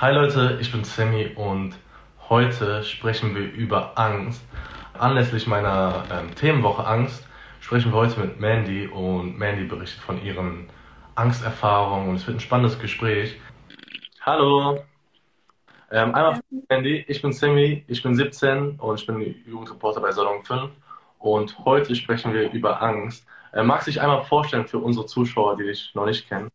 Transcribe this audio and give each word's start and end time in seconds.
Hi 0.00 0.12
Leute, 0.12 0.58
ich 0.60 0.70
bin 0.70 0.84
Sammy 0.84 1.32
und 1.34 1.74
heute 2.28 2.84
sprechen 2.84 3.34
wir 3.34 3.52
über 3.52 3.98
Angst. 3.98 4.40
Anlässlich 4.96 5.48
meiner 5.48 6.04
ähm, 6.10 6.34
Themenwoche 6.36 6.86
Angst 6.86 7.26
sprechen 7.58 7.92
wir 7.92 7.98
heute 7.98 8.20
mit 8.20 8.38
Mandy 8.38 8.86
und 8.86 9.36
Mandy 9.36 9.64
berichtet 9.64 10.00
von 10.00 10.24
ihren 10.24 10.68
Angsterfahrungen 11.16 12.10
und 12.10 12.14
es 12.14 12.26
wird 12.28 12.36
ein 12.36 12.40
spannendes 12.40 12.78
Gespräch. 12.78 13.40
Hallo, 14.20 14.84
ähm, 15.90 16.14
einmal 16.14 16.40
Mandy, 16.68 17.04
ich 17.08 17.20
bin 17.20 17.32
Sammy, 17.32 17.84
ich 17.88 18.00
bin 18.00 18.14
17 18.14 18.78
und 18.78 19.00
ich 19.00 19.06
bin 19.06 19.34
Jugendreporter 19.46 20.00
bei 20.00 20.12
Salon 20.12 20.44
5 20.44 20.70
und 21.18 21.58
heute 21.64 21.96
sprechen 21.96 22.32
wir 22.32 22.52
über 22.52 22.80
Angst. 22.80 23.26
Äh, 23.52 23.64
magst 23.64 23.88
du 23.88 23.90
dich 23.90 24.00
einmal 24.00 24.22
vorstellen 24.22 24.66
für 24.68 24.78
unsere 24.78 25.06
Zuschauer, 25.06 25.56
die 25.56 25.64
dich 25.64 25.92
noch 25.94 26.06
nicht 26.06 26.28
kennen? 26.28 26.52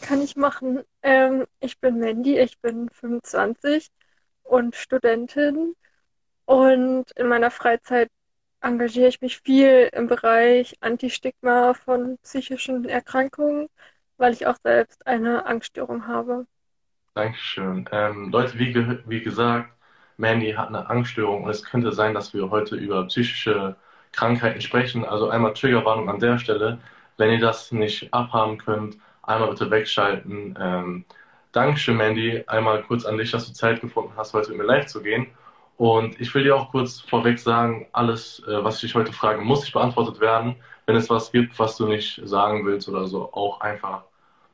Kann 0.00 0.22
ich 0.22 0.36
machen. 0.36 0.82
Ähm, 1.02 1.46
ich 1.60 1.78
bin 1.80 1.98
Mandy, 1.98 2.38
ich 2.38 2.58
bin 2.60 2.88
25 2.90 3.90
und 4.42 4.76
Studentin 4.76 5.74
und 6.46 7.10
in 7.12 7.28
meiner 7.28 7.50
Freizeit 7.50 8.10
engagiere 8.60 9.08
ich 9.08 9.20
mich 9.20 9.40
viel 9.40 9.90
im 9.92 10.06
Bereich 10.06 10.74
Anti-Stigma 10.80 11.74
von 11.74 12.18
psychischen 12.22 12.86
Erkrankungen, 12.86 13.68
weil 14.16 14.32
ich 14.32 14.46
auch 14.46 14.56
selbst 14.62 15.06
eine 15.06 15.46
Angststörung 15.46 16.06
habe. 16.06 16.46
Dankeschön. 17.14 17.88
Ähm, 17.92 18.30
Leute, 18.30 18.58
wie, 18.58 18.72
ge 18.72 18.98
wie 19.06 19.20
gesagt, 19.22 19.70
Mandy 20.16 20.52
hat 20.52 20.68
eine 20.68 20.88
Angststörung 20.88 21.44
und 21.44 21.50
es 21.50 21.64
könnte 21.64 21.92
sein, 21.92 22.14
dass 22.14 22.34
wir 22.34 22.50
heute 22.50 22.76
über 22.76 23.06
psychische 23.06 23.76
Krankheiten 24.12 24.60
sprechen. 24.60 25.04
Also 25.04 25.28
einmal 25.28 25.54
Triggerwarnung 25.54 26.08
an 26.08 26.20
der 26.20 26.38
Stelle. 26.38 26.78
Wenn 27.16 27.30
ihr 27.30 27.40
das 27.40 27.70
nicht 27.72 28.12
abhaben 28.12 28.58
könnt, 28.58 28.96
einmal 29.26 29.50
bitte 29.50 29.70
wegschalten. 29.70 30.56
Ähm, 30.60 31.04
Dankeschön, 31.52 31.96
Mandy. 31.96 32.42
Einmal 32.46 32.82
kurz 32.82 33.04
an 33.04 33.16
dich, 33.16 33.30
dass 33.30 33.46
du 33.46 33.52
Zeit 33.52 33.80
gefunden 33.80 34.12
hast, 34.16 34.34
heute 34.34 34.50
mit 34.50 34.58
mir 34.58 34.64
live 34.64 34.86
zu 34.86 35.02
gehen. 35.02 35.28
Und 35.76 36.20
ich 36.20 36.34
will 36.34 36.44
dir 36.44 36.56
auch 36.56 36.70
kurz 36.70 37.00
vorweg 37.00 37.38
sagen, 37.38 37.86
alles, 37.92 38.42
äh, 38.46 38.62
was 38.64 38.76
ich 38.76 38.82
dich 38.82 38.94
heute 38.94 39.12
frage, 39.12 39.40
muss 39.40 39.60
nicht 39.60 39.72
beantwortet 39.72 40.20
werden. 40.20 40.56
Wenn 40.86 40.96
es 40.96 41.10
was 41.10 41.32
gibt, 41.32 41.58
was 41.58 41.76
du 41.76 41.86
nicht 41.86 42.20
sagen 42.24 42.64
willst 42.66 42.88
oder 42.88 43.06
so, 43.06 43.32
auch 43.32 43.60
einfach, 43.60 44.04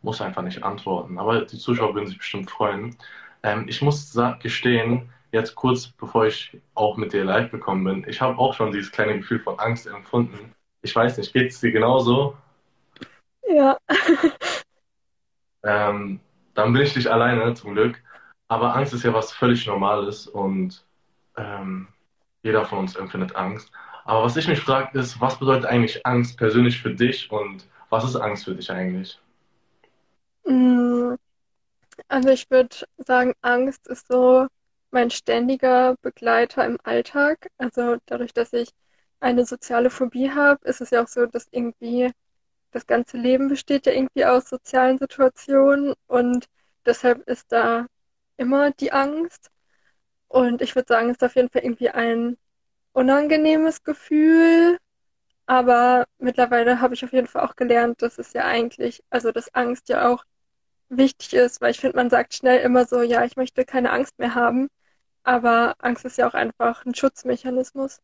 muss 0.03 0.21
einfach 0.21 0.43
nicht 0.43 0.63
antworten. 0.63 1.19
Aber 1.19 1.43
die 1.43 1.59
Zuschauer 1.59 1.95
würden 1.95 2.07
sich 2.07 2.19
bestimmt 2.19 2.51
freuen. 2.51 2.97
Ähm, 3.43 3.67
ich 3.69 3.83
muss 3.83 4.17
gestehen, 4.41 5.11
jetzt 5.33 5.55
kurz 5.55 5.89
bevor 5.89 6.27
ich 6.27 6.59
auch 6.75 6.97
mit 6.97 7.13
dir 7.13 7.25
live 7.25 7.51
gekommen 7.51 7.85
bin, 7.85 8.05
ich 8.09 8.21
habe 8.21 8.39
auch 8.39 8.55
schon 8.55 8.73
dieses 8.73 8.93
kleine 8.93 9.17
Gefühl 9.19 9.41
von 9.41 9.59
Angst 9.59 9.87
empfunden. 9.87 10.53
Ich 10.83 10.95
weiß 10.95 11.19
nicht, 11.19 11.33
geht 11.33 11.51
es 11.51 11.61
dir 11.61 11.73
genauso? 11.73 12.37
Ja. 13.49 13.79
Ähm, 15.63 16.21
dann 16.55 16.73
bin 16.73 16.83
ich 16.83 16.97
nicht 16.97 17.09
alleine, 17.09 17.55
zum 17.55 17.75
Glück. 17.75 18.03
Aber 18.49 18.75
Angst 18.77 18.93
ist 18.95 19.05
ja 19.05 19.15
was 19.15 19.33
völlig 19.33 19.67
Normales 19.67 20.27
und 20.27 20.85
ähm, 21.37 21.89
jeder 22.43 22.65
von 22.65 22.79
uns 22.81 22.97
empfindet 22.97 23.37
Angst. 23.37 23.71
Aber 24.05 24.25
was 24.25 24.37
ich 24.37 24.49
mich 24.49 24.61
frage, 24.61 24.99
ist, 24.99 25.21
was 25.21 25.39
bedeutet 25.39 25.67
eigentlich 25.67 26.07
Angst 26.07 26.37
persönlich 26.39 26.81
für 26.83 26.95
dich 26.95 27.31
und 27.31 27.67
was 27.91 28.05
ist 28.05 28.17
Angst 28.17 28.45
für 28.45 28.55
dich 28.55 28.71
eigentlich? 28.71 29.21
Mm, 30.45 31.17
Also 32.09 32.29
ich 32.31 32.51
würde 32.51 32.77
sagen, 32.99 33.35
Angst 33.43 33.87
ist 33.89 34.09
so 34.09 34.47
mein 34.91 35.11
ständiger 35.11 35.97
Begleiter 36.03 36.65
im 36.67 36.79
Alltag. 36.85 37.49
Also 37.59 37.99
dadurch, 38.07 38.33
dass 38.35 38.53
ich 38.53 38.71
eine 39.21 39.47
soziale 39.47 39.91
Phobie 39.91 40.31
habe, 40.31 40.61
ist 40.69 40.81
es 40.81 40.91
ja 40.91 41.03
auch 41.05 41.09
so, 41.09 41.27
dass 41.27 41.49
irgendwie 41.53 42.13
das 42.71 42.87
ganze 42.87 43.17
Leben 43.17 43.49
besteht 43.49 43.87
ja 43.87 43.93
irgendwie 43.93 44.25
aus 44.27 44.49
sozialen 44.49 44.99
Situationen 44.99 45.95
und 46.07 46.47
deshalb 46.87 47.27
ist 47.29 47.53
da 47.53 47.87
immer 48.37 48.71
die 48.73 48.93
Angst. 48.93 49.51
Und 50.29 50.63
ich 50.63 50.75
würde 50.77 50.89
sagen, 50.89 51.11
es 51.11 51.17
ist 51.19 51.25
auf 51.25 51.37
jeden 51.37 51.51
Fall 51.51 51.63
irgendwie 51.65 51.91
ein 51.91 52.37
unangenehmes 52.93 53.85
Gefühl, 53.85 54.79
aber 55.47 56.07
mittlerweile 56.19 56.81
habe 56.81 56.95
ich 56.95 57.05
auf 57.05 57.13
jeden 57.13 57.27
Fall 57.27 57.45
auch 57.45 57.57
gelernt, 57.57 58.03
dass 58.03 58.19
es 58.19 58.33
ja 58.33 58.45
eigentlich, 58.45 59.03
also 59.11 59.33
dass 59.33 59.55
Angst 59.55 59.89
ja 59.89 60.09
auch 60.09 60.25
wichtig 60.91 61.35
ist, 61.35 61.61
weil 61.61 61.73
ich 61.73 61.81
finde, 61.81 61.97
man 61.97 62.11
sagt 62.11 62.35
schnell 62.35 62.61
immer 62.61 62.87
so, 62.87 63.03
ja, 63.03 63.25
ich 63.25 63.37
möchte 63.37 63.65
keine 63.65 63.91
Angst 63.93 64.19
mehr 64.19 64.35
haben, 64.35 64.69
aber 65.25 65.75
Angst 65.81 66.05
ist 66.05 66.19
ja 66.19 66.29
auch 66.29 66.35
einfach 66.35 66.85
ein 66.87 66.95
Schutzmechanismus. 66.95 68.01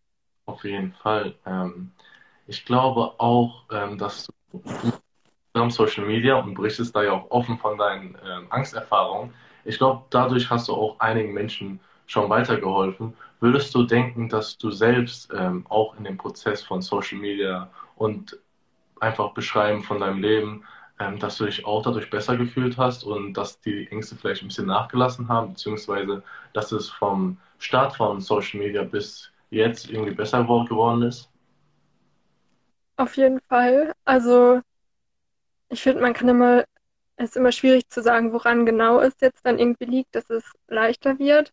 Auf 0.46 0.64
jeden 0.64 0.92
Fall. 0.94 1.34
Ähm, 1.46 1.92
ich 2.46 2.64
glaube 2.64 3.18
auch, 3.18 3.64
ähm, 3.72 3.98
dass 3.98 4.26
du, 4.26 4.32
hast 5.54 5.76
Social 5.76 6.06
Media 6.06 6.36
und 6.36 6.54
berichtest 6.54 6.94
da 6.94 7.02
ja 7.02 7.12
auch 7.12 7.30
offen 7.30 7.58
von 7.58 7.78
deinen 7.78 8.16
ähm, 8.24 8.46
Angsterfahrungen. 8.50 9.32
Ich 9.64 9.78
glaube, 9.78 10.04
dadurch 10.10 10.48
hast 10.50 10.68
du 10.68 10.74
auch 10.74 11.00
einigen 11.00 11.32
Menschen 11.32 11.80
schon 12.06 12.28
weitergeholfen. 12.30 13.14
Würdest 13.40 13.74
du 13.74 13.82
denken, 13.82 14.28
dass 14.28 14.56
du 14.58 14.70
selbst 14.70 15.32
ähm, 15.36 15.66
auch 15.68 15.96
in 15.96 16.04
dem 16.04 16.16
Prozess 16.16 16.62
von 16.62 16.82
Social 16.82 17.18
Media 17.18 17.68
und 17.96 18.38
einfach 19.00 19.32
beschreiben 19.34 19.82
von 19.82 20.00
deinem 20.00 20.20
Leben, 20.20 20.64
ähm, 20.98 21.18
dass 21.18 21.36
du 21.38 21.44
dich 21.44 21.64
auch 21.66 21.82
dadurch 21.82 22.08
besser 22.10 22.36
gefühlt 22.36 22.78
hast 22.78 23.04
und 23.04 23.34
dass 23.34 23.60
die 23.60 23.88
Ängste 23.90 24.16
vielleicht 24.16 24.42
ein 24.42 24.48
bisschen 24.48 24.66
nachgelassen 24.66 25.28
haben, 25.28 25.50
beziehungsweise 25.50 26.22
dass 26.52 26.72
es 26.72 26.88
vom 26.88 27.38
Start 27.58 27.96
von 27.96 28.20
Social 28.20 28.60
Media 28.60 28.82
bis 28.82 29.30
jetzt 29.50 29.90
irgendwie 29.90 30.14
besser 30.14 30.44
geworden 30.44 31.02
ist? 31.02 31.30
Auf 32.98 33.16
jeden 33.16 33.40
Fall. 33.48 33.94
Also 34.04 34.60
ich 35.68 35.82
finde, 35.82 36.02
man 36.02 36.14
kann 36.14 36.28
immer, 36.28 36.64
es 37.16 37.30
ist 37.30 37.36
immer 37.36 37.52
schwierig 37.52 37.88
zu 37.88 38.02
sagen, 38.02 38.32
woran 38.32 38.66
genau 38.66 39.00
es 39.00 39.14
jetzt 39.20 39.44
dann 39.46 39.58
irgendwie 39.58 39.84
liegt, 39.86 40.14
dass 40.14 40.30
es 40.30 40.44
leichter 40.68 41.18
wird. 41.18 41.52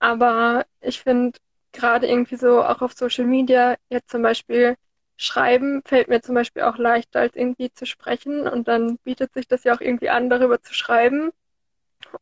Aber 0.00 0.66
ich 0.80 1.02
finde 1.02 1.38
gerade 1.72 2.08
irgendwie 2.08 2.36
so 2.36 2.62
auch 2.64 2.82
auf 2.82 2.94
Social 2.94 3.26
Media, 3.26 3.76
jetzt 3.90 4.10
zum 4.10 4.22
Beispiel 4.22 4.76
schreiben, 5.16 5.82
fällt 5.86 6.08
mir 6.08 6.22
zum 6.22 6.34
Beispiel 6.36 6.62
auch 6.64 6.78
leichter 6.78 7.20
als 7.20 7.36
irgendwie 7.36 7.72
zu 7.72 7.86
sprechen. 7.86 8.48
Und 8.48 8.68
dann 8.68 8.98
bietet 9.04 9.34
sich 9.34 9.48
das 9.48 9.64
ja 9.64 9.74
auch 9.76 9.80
irgendwie 9.80 10.10
an, 10.10 10.30
darüber 10.30 10.62
zu 10.62 10.74
schreiben. 10.74 11.32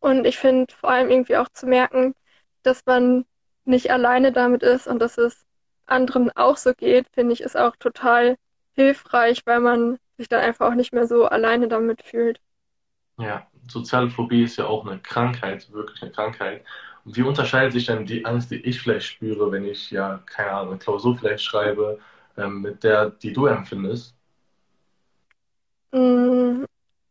Und 0.01 0.27
ich 0.27 0.39
finde 0.39 0.73
vor 0.75 0.91
allem 0.91 1.11
irgendwie 1.11 1.37
auch 1.37 1.49
zu 1.49 1.67
merken, 1.67 2.15
dass 2.63 2.85
man 2.87 3.25
nicht 3.65 3.91
alleine 3.91 4.33
damit 4.33 4.63
ist 4.63 4.87
und 4.87 4.99
dass 5.01 5.19
es 5.19 5.45
anderen 5.87 6.31
auch 6.37 6.57
so 6.57 6.73
geht, 6.75 7.07
finde 7.13 7.33
ich, 7.35 7.41
ist 7.43 7.57
auch 7.57 7.77
total 7.77 8.37
hilfreich, 8.77 9.43
weil 9.47 9.61
man 9.61 9.99
sich 10.19 10.29
dann 10.29 10.43
einfach 10.43 10.71
auch 10.71 10.75
nicht 10.77 10.93
mehr 10.95 11.07
so 11.09 11.27
alleine 11.27 11.69
damit 11.69 12.03
fühlt. 12.03 12.41
Ja, 13.19 13.47
soziale 13.69 14.11
Phobie 14.11 14.43
ist 14.43 14.57
ja 14.57 14.67
auch 14.67 14.87
eine 14.87 14.99
Krankheit, 15.01 15.71
wirklich 15.73 16.03
eine 16.03 16.13
Krankheit. 16.13 16.65
Und 17.05 17.17
wie 17.17 17.23
unterscheidet 17.23 17.73
sich 17.73 17.87
denn 17.87 18.05
die 18.05 18.25
Angst, 18.27 18.51
die 18.51 18.57
ich 18.57 18.81
vielleicht 18.81 19.07
spüre, 19.07 19.51
wenn 19.53 19.65
ich 19.65 19.91
ja, 19.91 20.19
keine 20.27 20.51
Ahnung, 20.53 20.71
eine 20.73 20.79
Klausur 20.79 21.17
vielleicht 21.17 21.43
schreibe, 21.45 21.99
ähm, 22.37 22.61
mit 22.63 22.85
der, 22.85 23.11
die 23.11 23.33
du 23.33 23.47
empfindest? 23.47 24.15
Mm, 25.93 26.65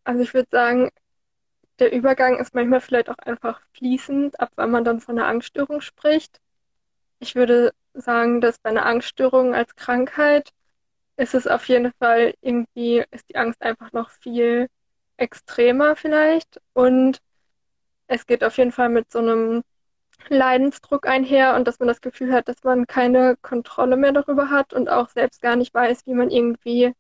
Also 0.06 0.22
ich 0.24 0.34
würde 0.34 0.48
sagen, 0.52 0.90
der 1.80 1.94
Übergang 1.94 2.40
ist 2.40 2.56
manchmal 2.56 2.82
vielleicht 2.82 3.10
auch 3.10 3.20
einfach 3.20 3.62
fließend, 3.74 4.40
ab 4.40 4.52
wann 4.56 4.72
man 4.72 4.86
dann 4.86 5.02
von 5.02 5.20
einer 5.20 5.28
Angststörung 5.30 5.82
spricht. 5.82 6.42
Ich 7.20 7.36
würde 7.36 7.74
sagen, 7.94 8.42
dass 8.42 8.60
bei 8.60 8.70
einer 8.72 8.86
Angststörung 8.88 9.56
als 9.56 9.76
Krankheit 9.76 10.52
ist 11.18 11.34
es 11.36 11.48
auf 11.48 11.68
jeden 11.68 11.92
Fall 11.94 12.34
irgendwie, 12.42 13.04
ist 13.12 13.30
die 13.30 13.36
Angst 13.38 13.62
einfach 13.62 13.92
noch 13.94 14.10
viel 14.10 14.68
extremer 15.18 15.96
vielleicht. 15.96 16.62
Und 16.74 17.22
es 18.08 18.26
geht 18.26 18.44
auf 18.44 18.58
jeden 18.58 18.72
Fall 18.72 18.90
mit 18.90 19.12
so 19.12 19.20
einem 19.20 19.64
Leidensdruck 20.30 21.08
einher 21.08 21.56
und 21.56 21.68
dass 21.68 21.80
man 21.80 21.88
das 21.88 22.02
Gefühl 22.02 22.34
hat, 22.34 22.48
dass 22.48 22.64
man 22.64 22.88
keine 22.88 23.38
Kontrolle 23.42 23.98
mehr 23.98 24.12
darüber 24.12 24.50
hat 24.50 24.74
und 24.74 24.90
auch 24.90 25.10
selbst 25.10 25.42
gar 25.42 25.56
nicht 25.56 25.74
weiß, 25.74 26.06
wie 26.08 26.14
man 26.14 26.30
irgendwie 26.32 26.94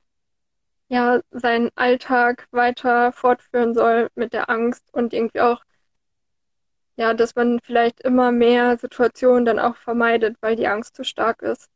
ja 0.89 1.21
seinen 1.31 1.69
Alltag 1.75 2.47
weiter 2.51 3.11
fortführen 3.11 3.73
soll 3.73 4.09
mit 4.15 4.33
der 4.33 4.49
Angst 4.49 4.93
und 4.93 5.13
irgendwie 5.13 5.41
auch, 5.41 5.63
ja, 6.97 7.13
dass 7.13 7.35
man 7.35 7.59
vielleicht 7.63 8.01
immer 8.01 8.31
mehr 8.31 8.77
Situationen 8.77 9.45
dann 9.45 9.59
auch 9.59 9.75
vermeidet, 9.77 10.37
weil 10.41 10.55
die 10.55 10.67
Angst 10.67 10.95
zu 10.95 11.03
stark 11.03 11.41
ist. 11.41 11.69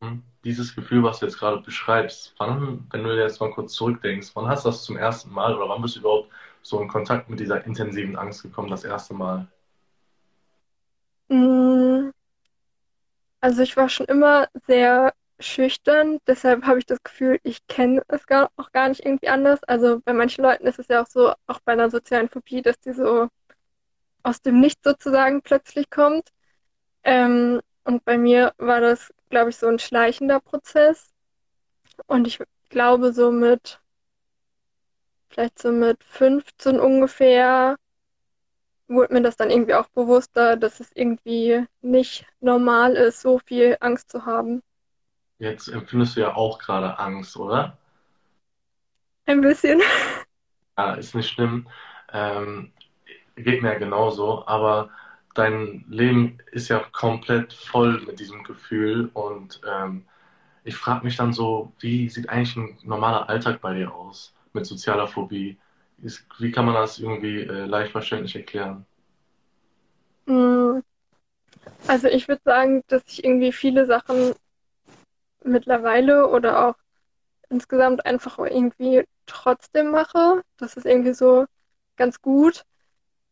Hm? 0.00 0.22
Dieses 0.44 0.74
Gefühl, 0.74 1.02
was 1.02 1.18
du 1.20 1.26
jetzt 1.26 1.38
gerade 1.38 1.60
beschreibst, 1.60 2.34
wann, 2.38 2.86
wenn 2.90 3.04
du 3.04 3.14
jetzt 3.18 3.40
mal 3.40 3.50
kurz 3.52 3.74
zurückdenkst, 3.74 4.30
wann 4.34 4.48
hast 4.48 4.64
du 4.64 4.70
das 4.70 4.84
zum 4.84 4.96
ersten 4.96 5.30
Mal 5.30 5.54
oder 5.54 5.68
wann 5.68 5.82
bist 5.82 5.96
du 5.96 6.00
überhaupt 6.00 6.30
so 6.62 6.80
in 6.80 6.88
Kontakt 6.88 7.28
mit 7.30 7.40
dieser 7.40 7.64
intensiven 7.66 8.16
Angst 8.16 8.42
gekommen, 8.42 8.70
das 8.70 8.84
erste 8.84 9.14
Mal? 9.14 9.48
Mm, 11.30 12.10
Also 13.40 13.62
ich 13.62 13.76
war 13.76 13.88
schon 13.88 14.06
immer 14.06 14.48
sehr 14.66 15.12
schüchtern, 15.38 16.18
deshalb 16.26 16.64
habe 16.64 16.78
ich 16.78 16.86
das 16.86 17.02
Gefühl, 17.02 17.38
ich 17.42 17.66
kenne 17.66 18.02
es 18.08 18.26
gar, 18.26 18.50
auch 18.56 18.72
gar 18.72 18.88
nicht 18.88 19.04
irgendwie 19.04 19.28
anders. 19.28 19.62
Also 19.64 20.00
bei 20.04 20.12
manchen 20.12 20.42
Leuten 20.42 20.66
ist 20.66 20.78
es 20.78 20.88
ja 20.88 21.02
auch 21.02 21.06
so, 21.06 21.32
auch 21.46 21.60
bei 21.64 21.72
einer 21.72 21.90
sozialen 21.90 22.28
Phobie, 22.28 22.62
dass 22.62 22.78
die 22.80 22.92
so 22.92 23.28
aus 24.22 24.42
dem 24.42 24.60
Nichts 24.60 24.82
sozusagen 24.84 25.42
plötzlich 25.42 25.90
kommt. 25.90 26.30
Ähm, 27.04 27.60
und 27.84 28.04
bei 28.04 28.18
mir 28.18 28.54
war 28.58 28.80
das, 28.80 29.12
glaube 29.30 29.50
ich, 29.50 29.56
so 29.56 29.66
ein 29.66 29.78
schleichender 29.78 30.40
Prozess. 30.40 31.12
Und 32.06 32.26
ich 32.26 32.40
glaube, 32.68 33.12
so 33.12 33.30
mit, 33.30 33.80
vielleicht 35.28 35.58
so 35.58 35.72
mit 35.72 36.02
15 36.04 36.80
ungefähr, 36.80 37.76
wurde 38.88 39.14
mir 39.14 39.22
das 39.22 39.36
dann 39.36 39.50
irgendwie 39.50 39.74
auch 39.74 39.88
bewusster, 39.88 40.56
dass 40.56 40.80
es 40.80 40.90
irgendwie 40.94 41.64
nicht 41.82 42.26
normal 42.40 42.94
ist, 42.94 43.20
so 43.20 43.38
viel 43.38 43.76
Angst 43.80 44.10
zu 44.10 44.24
haben. 44.26 44.62
Jetzt 45.38 45.68
empfindest 45.68 46.16
du 46.16 46.20
ja 46.20 46.34
auch 46.34 46.58
gerade 46.58 46.98
Angst, 46.98 47.36
oder? 47.36 47.76
Ein 49.26 49.40
bisschen. 49.40 49.82
Ja, 50.78 50.94
ist 50.94 51.14
nicht 51.14 51.30
schlimm. 51.30 51.68
Ähm, 52.12 52.72
geht 53.34 53.62
mir 53.62 53.72
ja 53.72 53.78
genauso, 53.78 54.46
aber 54.46 54.90
dein 55.38 55.84
Leben 55.88 56.38
ist 56.52 56.68
ja 56.68 56.80
komplett 56.92 57.52
voll 57.52 58.00
mit 58.06 58.20
diesem 58.20 58.44
Gefühl 58.44 59.10
und 59.14 59.60
ähm, 59.68 60.06
ich 60.64 60.76
frage 60.76 61.04
mich 61.04 61.16
dann 61.16 61.32
so, 61.32 61.72
wie 61.80 62.08
sieht 62.10 62.28
eigentlich 62.30 62.56
ein 62.56 62.78
normaler 62.84 63.28
Alltag 63.28 63.60
bei 63.62 63.74
dir 63.74 63.94
aus 63.94 64.34
mit 64.52 64.66
sozialer 64.66 65.08
Phobie? 65.08 65.58
Ist, 66.02 66.26
wie 66.38 66.52
kann 66.52 66.66
man 66.66 66.74
das 66.74 66.98
irgendwie 66.98 67.42
äh, 67.42 67.66
leicht 67.66 67.92
verständlich 67.92 68.36
erklären? 68.36 68.86
Mm, 70.28 70.80
Also 71.88 72.08
ich 72.08 72.28
würde 72.28 72.42
sagen, 72.44 72.82
dass 72.88 73.02
ich 73.08 73.24
irgendwie 73.24 73.52
viele 73.52 73.86
Sachen 73.86 74.34
mittlerweile 75.44 76.28
oder 76.28 76.68
auch 76.68 76.74
insgesamt 77.50 78.06
einfach 78.06 78.38
irgendwie 78.38 79.04
trotzdem 79.26 79.90
mache. 79.92 80.42
Das 80.58 80.76
ist 80.76 80.86
irgendwie 80.86 81.14
so 81.14 81.46
ganz 81.96 82.20
gut. 82.20 82.64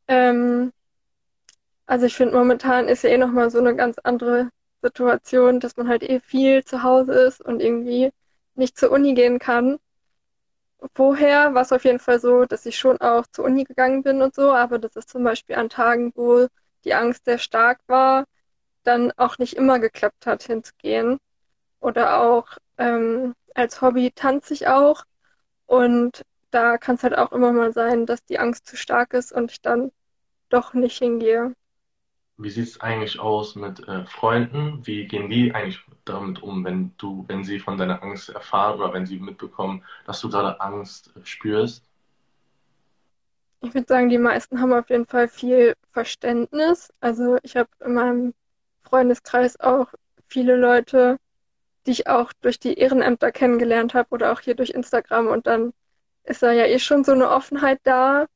Ähm, 0.08 0.72
also 1.86 2.06
ich 2.06 2.14
finde, 2.16 2.36
momentan 2.36 2.88
ist 2.88 3.04
ja 3.04 3.10
eh 3.10 3.18
nochmal 3.18 3.50
so 3.50 3.58
eine 3.58 3.76
ganz 3.76 3.98
andere 4.02 4.50
Situation, 4.82 5.60
dass 5.60 5.76
man 5.76 5.88
halt 5.88 6.02
eh 6.02 6.20
viel 6.20 6.64
zu 6.64 6.82
Hause 6.82 7.12
ist 7.14 7.40
und 7.40 7.60
irgendwie 7.60 8.10
nicht 8.54 8.78
zur 8.78 8.90
Uni 8.92 9.14
gehen 9.14 9.38
kann. 9.38 9.78
Vorher 10.94 11.54
war 11.54 11.62
es 11.62 11.72
auf 11.72 11.84
jeden 11.84 11.98
Fall 11.98 12.20
so, 12.20 12.44
dass 12.44 12.66
ich 12.66 12.78
schon 12.78 13.00
auch 13.00 13.26
zur 13.32 13.44
Uni 13.46 13.64
gegangen 13.64 14.02
bin 14.02 14.22
und 14.22 14.34
so, 14.34 14.52
aber 14.52 14.78
das 14.78 14.96
ist 14.96 15.10
zum 15.10 15.24
Beispiel 15.24 15.56
an 15.56 15.68
Tagen, 15.68 16.12
wo 16.14 16.46
die 16.84 16.94
Angst 16.94 17.24
sehr 17.24 17.38
stark 17.38 17.80
war, 17.86 18.24
dann 18.84 19.12
auch 19.16 19.38
nicht 19.38 19.54
immer 19.56 19.78
geklappt 19.80 20.26
hat, 20.26 20.44
hinzugehen. 20.44 21.18
Oder 21.80 22.20
auch 22.22 22.48
ähm, 22.78 23.34
als 23.54 23.82
Hobby 23.82 24.12
tanze 24.12 24.54
ich 24.54 24.68
auch 24.68 25.04
und 25.66 26.22
da 26.50 26.78
kann 26.78 26.96
es 26.96 27.02
halt 27.04 27.16
auch 27.18 27.32
immer 27.32 27.52
mal 27.52 27.72
sein, 27.72 28.06
dass 28.06 28.24
die 28.24 28.38
Angst 28.38 28.66
zu 28.66 28.76
stark 28.76 29.14
ist 29.14 29.32
und 29.32 29.50
ich 29.52 29.62
dann 29.62 29.92
doch 30.50 30.74
nicht 30.74 30.98
hingehe. 30.98 31.54
Wie 32.36 32.50
sieht 32.50 32.66
es 32.66 32.80
eigentlich 32.80 33.20
aus 33.20 33.54
mit 33.54 33.86
äh, 33.86 34.04
Freunden? 34.06 34.84
Wie 34.84 35.06
gehen 35.06 35.30
die 35.30 35.54
eigentlich 35.54 35.80
damit 36.04 36.42
um, 36.42 36.64
wenn 36.64 36.92
du, 36.98 37.24
wenn 37.28 37.44
sie 37.44 37.60
von 37.60 37.78
deiner 37.78 38.02
Angst 38.02 38.28
erfahren 38.28 38.80
oder 38.80 38.92
wenn 38.92 39.06
sie 39.06 39.20
mitbekommen, 39.20 39.84
dass 40.04 40.20
du 40.20 40.28
gerade 40.28 40.60
Angst 40.60 41.12
äh, 41.16 41.24
spürst? 41.24 41.84
Ich 43.60 43.72
würde 43.72 43.86
sagen, 43.86 44.08
die 44.08 44.18
meisten 44.18 44.60
haben 44.60 44.72
auf 44.72 44.90
jeden 44.90 45.06
Fall 45.06 45.28
viel 45.28 45.74
Verständnis. 45.92 46.92
Also 47.00 47.38
ich 47.42 47.56
habe 47.56 47.70
in 47.84 47.94
meinem 47.94 48.34
Freundeskreis 48.82 49.58
auch 49.60 49.86
viele 50.26 50.56
Leute, 50.56 51.18
die 51.86 51.92
ich 51.92 52.08
auch 52.08 52.32
durch 52.42 52.58
die 52.58 52.74
Ehrenämter 52.74 53.30
kennengelernt 53.32 53.94
habe 53.94 54.10
oder 54.10 54.32
auch 54.32 54.40
hier 54.40 54.56
durch 54.56 54.70
Instagram. 54.70 55.28
Und 55.28 55.46
dann 55.46 55.72
ist 56.24 56.42
da 56.42 56.52
ja 56.52 56.66
eh 56.66 56.78
schon 56.78 57.04
so 57.04 57.12
eine 57.12 57.30
Offenheit 57.30 57.80
da. 57.84 58.26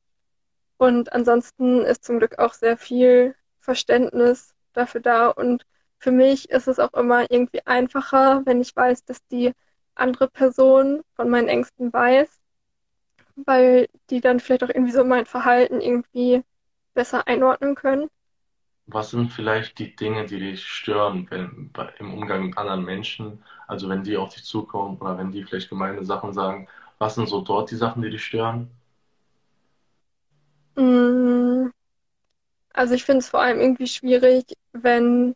Und 0.77 1.11
ansonsten 1.11 1.81
ist 1.81 2.05
zum 2.05 2.19
Glück 2.19 2.39
auch 2.39 2.53
sehr 2.53 2.77
viel 2.77 3.35
Verständnis 3.59 4.53
dafür 4.73 5.01
da. 5.01 5.27
Und 5.29 5.65
für 5.99 6.11
mich 6.11 6.49
ist 6.49 6.67
es 6.67 6.79
auch 6.79 6.93
immer 6.93 7.29
irgendwie 7.31 7.65
einfacher, 7.65 8.45
wenn 8.45 8.61
ich 8.61 8.75
weiß, 8.75 9.05
dass 9.05 9.25
die 9.27 9.53
andere 9.95 10.29
Person 10.29 11.01
von 11.15 11.29
meinen 11.29 11.47
Ängsten 11.49 11.91
weiß, 11.91 12.39
weil 13.45 13.87
die 14.09 14.21
dann 14.21 14.39
vielleicht 14.39 14.63
auch 14.63 14.69
irgendwie 14.69 14.91
so 14.91 15.03
mein 15.03 15.25
Verhalten 15.25 15.81
irgendwie 15.81 16.43
besser 16.93 17.27
einordnen 17.27 17.75
können. 17.75 18.09
Was 18.87 19.11
sind 19.11 19.31
vielleicht 19.31 19.79
die 19.79 19.95
Dinge, 19.95 20.25
die 20.25 20.39
dich 20.39 20.65
stören, 20.67 21.27
wenn, 21.29 21.71
bei, 21.71 21.93
im 21.99 22.13
Umgang 22.13 22.47
mit 22.47 22.57
anderen 22.57 22.83
Menschen? 22.83 23.43
Also 23.67 23.87
wenn 23.87 24.03
die 24.03 24.17
auf 24.17 24.33
dich 24.33 24.43
zukommen 24.43 24.97
oder 24.97 25.17
wenn 25.17 25.31
die 25.31 25.43
vielleicht 25.43 25.69
gemeine 25.69 26.03
Sachen 26.03 26.33
sagen, 26.33 26.67
was 26.97 27.15
sind 27.15 27.29
so 27.29 27.41
dort 27.41 27.71
die 27.71 27.75
Sachen, 27.75 28.01
die 28.01 28.09
dich 28.09 28.23
stören? 28.25 28.69
Mm, 30.75 31.69
Also 32.73 32.93
ich 32.93 33.03
finde 33.03 33.19
es 33.19 33.29
vor 33.29 33.41
allem 33.41 33.59
irgendwie 33.59 33.87
schwierig, 33.87 34.45
wenn 34.73 35.35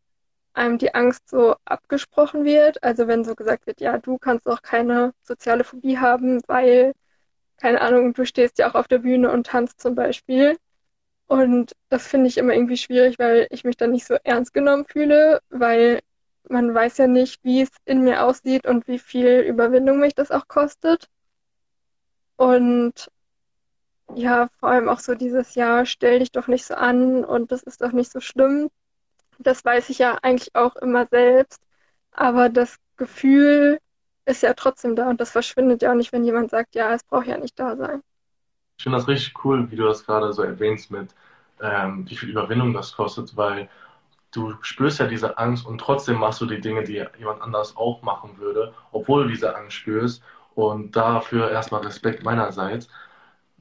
einem 0.53 0.77
die 0.77 0.93
Angst 0.95 1.29
so 1.29 1.55
abgesprochen 1.65 2.45
wird. 2.45 2.83
Also 2.83 3.07
wenn 3.07 3.23
so 3.25 3.35
gesagt 3.35 3.67
wird, 3.67 3.81
ja, 3.81 3.97
du 3.97 4.17
kannst 4.17 4.47
auch 4.47 4.61
keine 4.61 5.13
soziale 5.23 5.63
Phobie 5.63 5.97
haben, 5.97 6.41
weil, 6.47 6.93
keine 7.57 7.81
Ahnung, 7.81 8.13
du 8.13 8.25
stehst 8.25 8.59
ja 8.59 8.69
auch 8.69 8.75
auf 8.75 8.87
der 8.87 8.99
Bühne 8.99 9.31
und 9.31 9.47
tanzt 9.47 9.81
zum 9.81 9.95
Beispiel. 9.95 10.57
Und 11.27 11.73
das 11.89 12.07
finde 12.07 12.27
ich 12.27 12.37
immer 12.37 12.53
irgendwie 12.53 12.77
schwierig, 12.77 13.19
weil 13.19 13.47
ich 13.49 13.63
mich 13.63 13.77
dann 13.77 13.91
nicht 13.91 14.05
so 14.05 14.15
ernst 14.23 14.53
genommen 14.53 14.85
fühle, 14.85 15.41
weil 15.49 16.01
man 16.49 16.73
weiß 16.73 16.97
ja 16.97 17.07
nicht, 17.07 17.43
wie 17.43 17.61
es 17.61 17.69
in 17.85 18.01
mir 18.03 18.23
aussieht 18.23 18.67
und 18.67 18.87
wie 18.87 18.99
viel 18.99 19.39
Überwindung 19.41 19.99
mich 19.99 20.15
das 20.15 20.31
auch 20.31 20.47
kostet. 20.47 21.09
Und 22.35 23.09
ja, 24.15 24.49
vor 24.59 24.69
allem 24.69 24.89
auch 24.89 24.99
so 24.99 25.15
dieses 25.15 25.55
Jahr, 25.55 25.85
stell 25.85 26.19
dich 26.19 26.31
doch 26.31 26.47
nicht 26.47 26.65
so 26.65 26.75
an 26.75 27.25
und 27.25 27.51
das 27.51 27.63
ist 27.63 27.81
doch 27.81 27.91
nicht 27.91 28.11
so 28.11 28.19
schlimm. 28.19 28.69
Das 29.39 29.65
weiß 29.65 29.89
ich 29.89 29.99
ja 29.99 30.17
eigentlich 30.23 30.55
auch 30.55 30.75
immer 30.77 31.07
selbst, 31.07 31.61
aber 32.11 32.49
das 32.49 32.77
Gefühl 32.97 33.79
ist 34.25 34.43
ja 34.43 34.53
trotzdem 34.53 34.95
da 34.95 35.09
und 35.09 35.21
das 35.21 35.31
verschwindet 35.31 35.81
ja 35.81 35.91
auch 35.91 35.95
nicht, 35.95 36.13
wenn 36.13 36.23
jemand 36.25 36.51
sagt, 36.51 36.75
ja, 36.75 36.93
es 36.93 37.03
braucht 37.03 37.27
ja 37.27 37.37
nicht 37.37 37.59
da 37.59 37.75
sein. 37.77 38.01
Ich 38.77 38.83
finde 38.83 38.97
das 38.97 39.07
richtig 39.07 39.45
cool, 39.45 39.69
wie 39.71 39.75
du 39.75 39.85
das 39.85 40.05
gerade 40.05 40.33
so 40.33 40.41
erwähnst 40.43 40.91
mit, 40.91 41.13
ähm, 41.61 42.09
wie 42.09 42.15
viel 42.15 42.29
Überwindung 42.29 42.73
das 42.73 42.93
kostet, 42.93 43.35
weil 43.37 43.69
du 44.31 44.55
spürst 44.61 44.99
ja 44.99 45.07
diese 45.07 45.37
Angst 45.37 45.65
und 45.65 45.79
trotzdem 45.79 46.17
machst 46.19 46.41
du 46.41 46.45
die 46.45 46.61
Dinge, 46.61 46.83
die 46.83 47.05
jemand 47.19 47.41
anders 47.41 47.77
auch 47.77 48.01
machen 48.01 48.37
würde, 48.37 48.73
obwohl 48.91 49.23
du 49.23 49.29
diese 49.29 49.55
Angst 49.55 49.73
spürst. 49.77 50.23
Und 50.55 50.95
dafür 50.95 51.51
erstmal 51.51 51.81
Respekt 51.83 52.23
meinerseits. 52.23 52.87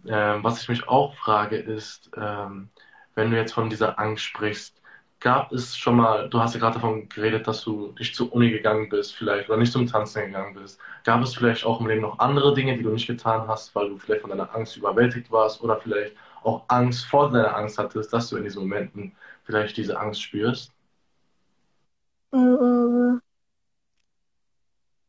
Ähm, 0.06 0.42
was 0.44 0.62
ich 0.62 0.68
mich 0.68 0.88
auch 0.88 1.14
frage, 1.16 1.56
ist, 1.56 2.10
ähm, 2.16 2.70
wenn 3.14 3.30
du 3.30 3.36
jetzt 3.36 3.52
von 3.54 3.70
dieser 3.70 3.98
Angst 3.98 4.24
sprichst, 4.24 4.82
gab 5.20 5.52
es 5.52 5.76
schon 5.76 5.96
mal, 5.96 6.28
du 6.28 6.40
hast 6.40 6.54
ja 6.54 6.60
gerade 6.60 6.74
davon 6.74 7.08
geredet, 7.08 7.46
dass 7.46 7.62
du 7.62 7.94
nicht 7.98 8.16
zur 8.16 8.32
Uni 8.32 8.50
gegangen 8.50 8.88
bist, 8.88 9.14
vielleicht, 9.14 9.48
oder 9.48 9.58
nicht 9.58 9.72
zum 9.72 9.86
Tanzen 9.86 10.26
gegangen 10.26 10.54
bist. 10.54 10.80
Gab 11.04 11.22
es 11.22 11.34
vielleicht 11.34 11.64
auch 11.64 11.80
im 11.80 11.86
Leben 11.86 12.02
noch 12.02 12.18
andere 12.18 12.54
Dinge, 12.54 12.76
die 12.76 12.82
du 12.82 12.90
nicht 12.90 13.06
getan 13.06 13.46
hast, 13.48 13.74
weil 13.74 13.90
du 13.90 13.98
vielleicht 13.98 14.22
von 14.22 14.30
deiner 14.30 14.52
Angst 14.54 14.76
überwältigt 14.76 15.30
warst 15.30 15.62
oder 15.62 15.78
vielleicht 15.78 16.16
auch 16.42 16.64
Angst 16.68 17.06
vor 17.06 17.30
deiner 17.30 17.56
Angst 17.56 17.78
hattest, 17.78 18.12
dass 18.12 18.30
du 18.30 18.36
in 18.36 18.44
diesen 18.44 18.62
Momenten 18.62 19.14
vielleicht 19.44 19.76
diese 19.76 19.98
Angst 19.98 20.22
spürst? 20.22 20.72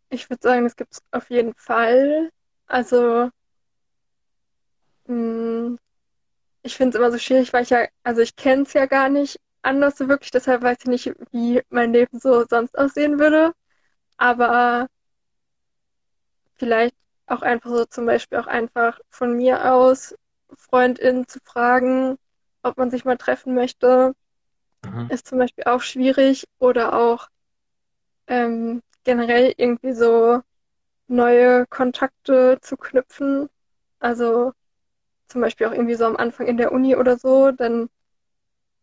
Ich 0.10 0.30
würde 0.30 0.42
sagen, 0.44 0.66
es 0.66 0.76
gibt 0.76 0.94
es 0.94 1.02
auf 1.12 1.30
jeden 1.32 1.56
Fall. 1.56 2.30
Also, 2.68 3.30
mm, 5.08 5.78
ich 6.64 6.78
finde 6.78 6.92
es 6.98 7.02
immer 7.02 7.12
so 7.12 7.20
schwierig, 7.20 7.54
weil 7.54 7.64
ich 7.64 7.72
ja, 7.72 7.88
also 8.04 8.22
ich 8.22 8.36
kenne 8.36 8.64
es 8.64 8.74
ja 8.74 8.86
gar 8.88 9.10
nicht 9.10 9.40
anders 9.64 9.98
so 9.98 10.10
wirklich, 10.10 10.32
deshalb 10.32 10.64
weiß 10.64 10.80
ich 10.82 10.88
nicht, 10.88 11.14
wie 11.32 11.62
mein 11.70 11.94
Leben 11.94 12.20
so 12.20 12.46
sonst 12.50 12.78
aussehen 12.78 13.20
würde. 13.20 13.54
Aber 14.18 14.88
vielleicht 16.56 16.96
auch 17.28 17.42
einfach 17.42 17.70
so 17.70 17.86
zum 17.86 18.06
Beispiel 18.06 18.40
auch 18.40 18.48
einfach 18.48 19.00
von 19.10 19.36
mir 19.38 19.72
aus 19.74 20.16
FreundInnen 20.58 21.28
zu 21.28 21.40
fragen, 21.44 22.18
ob 22.64 22.78
man 22.78 22.92
sich 22.92 23.06
mal 23.06 23.18
treffen 23.18 23.54
möchte, 23.56 24.14
Mhm. 24.86 25.10
ist 25.10 25.28
zum 25.28 25.40
Beispiel 25.40 25.66
auch 25.66 25.82
schwierig. 25.82 26.46
Oder 26.60 26.94
auch 26.94 27.30
ähm, 28.28 28.82
generell 29.04 29.54
irgendwie 29.58 29.94
so 29.94 30.42
neue 31.08 31.68
Kontakte 31.68 32.60
zu 32.62 32.78
knüpfen. 32.78 33.50
Also 34.00 34.54
zum 35.28 35.42
Beispiel 35.42 35.68
auch 35.68 35.72
irgendwie 35.72 35.96
so 35.96 36.06
am 36.06 36.18
Anfang 36.18 36.48
in 36.48 36.58
der 36.58 36.72
Uni 36.72 36.96
oder 36.96 37.18
so, 37.18 37.52
dann 37.52 37.90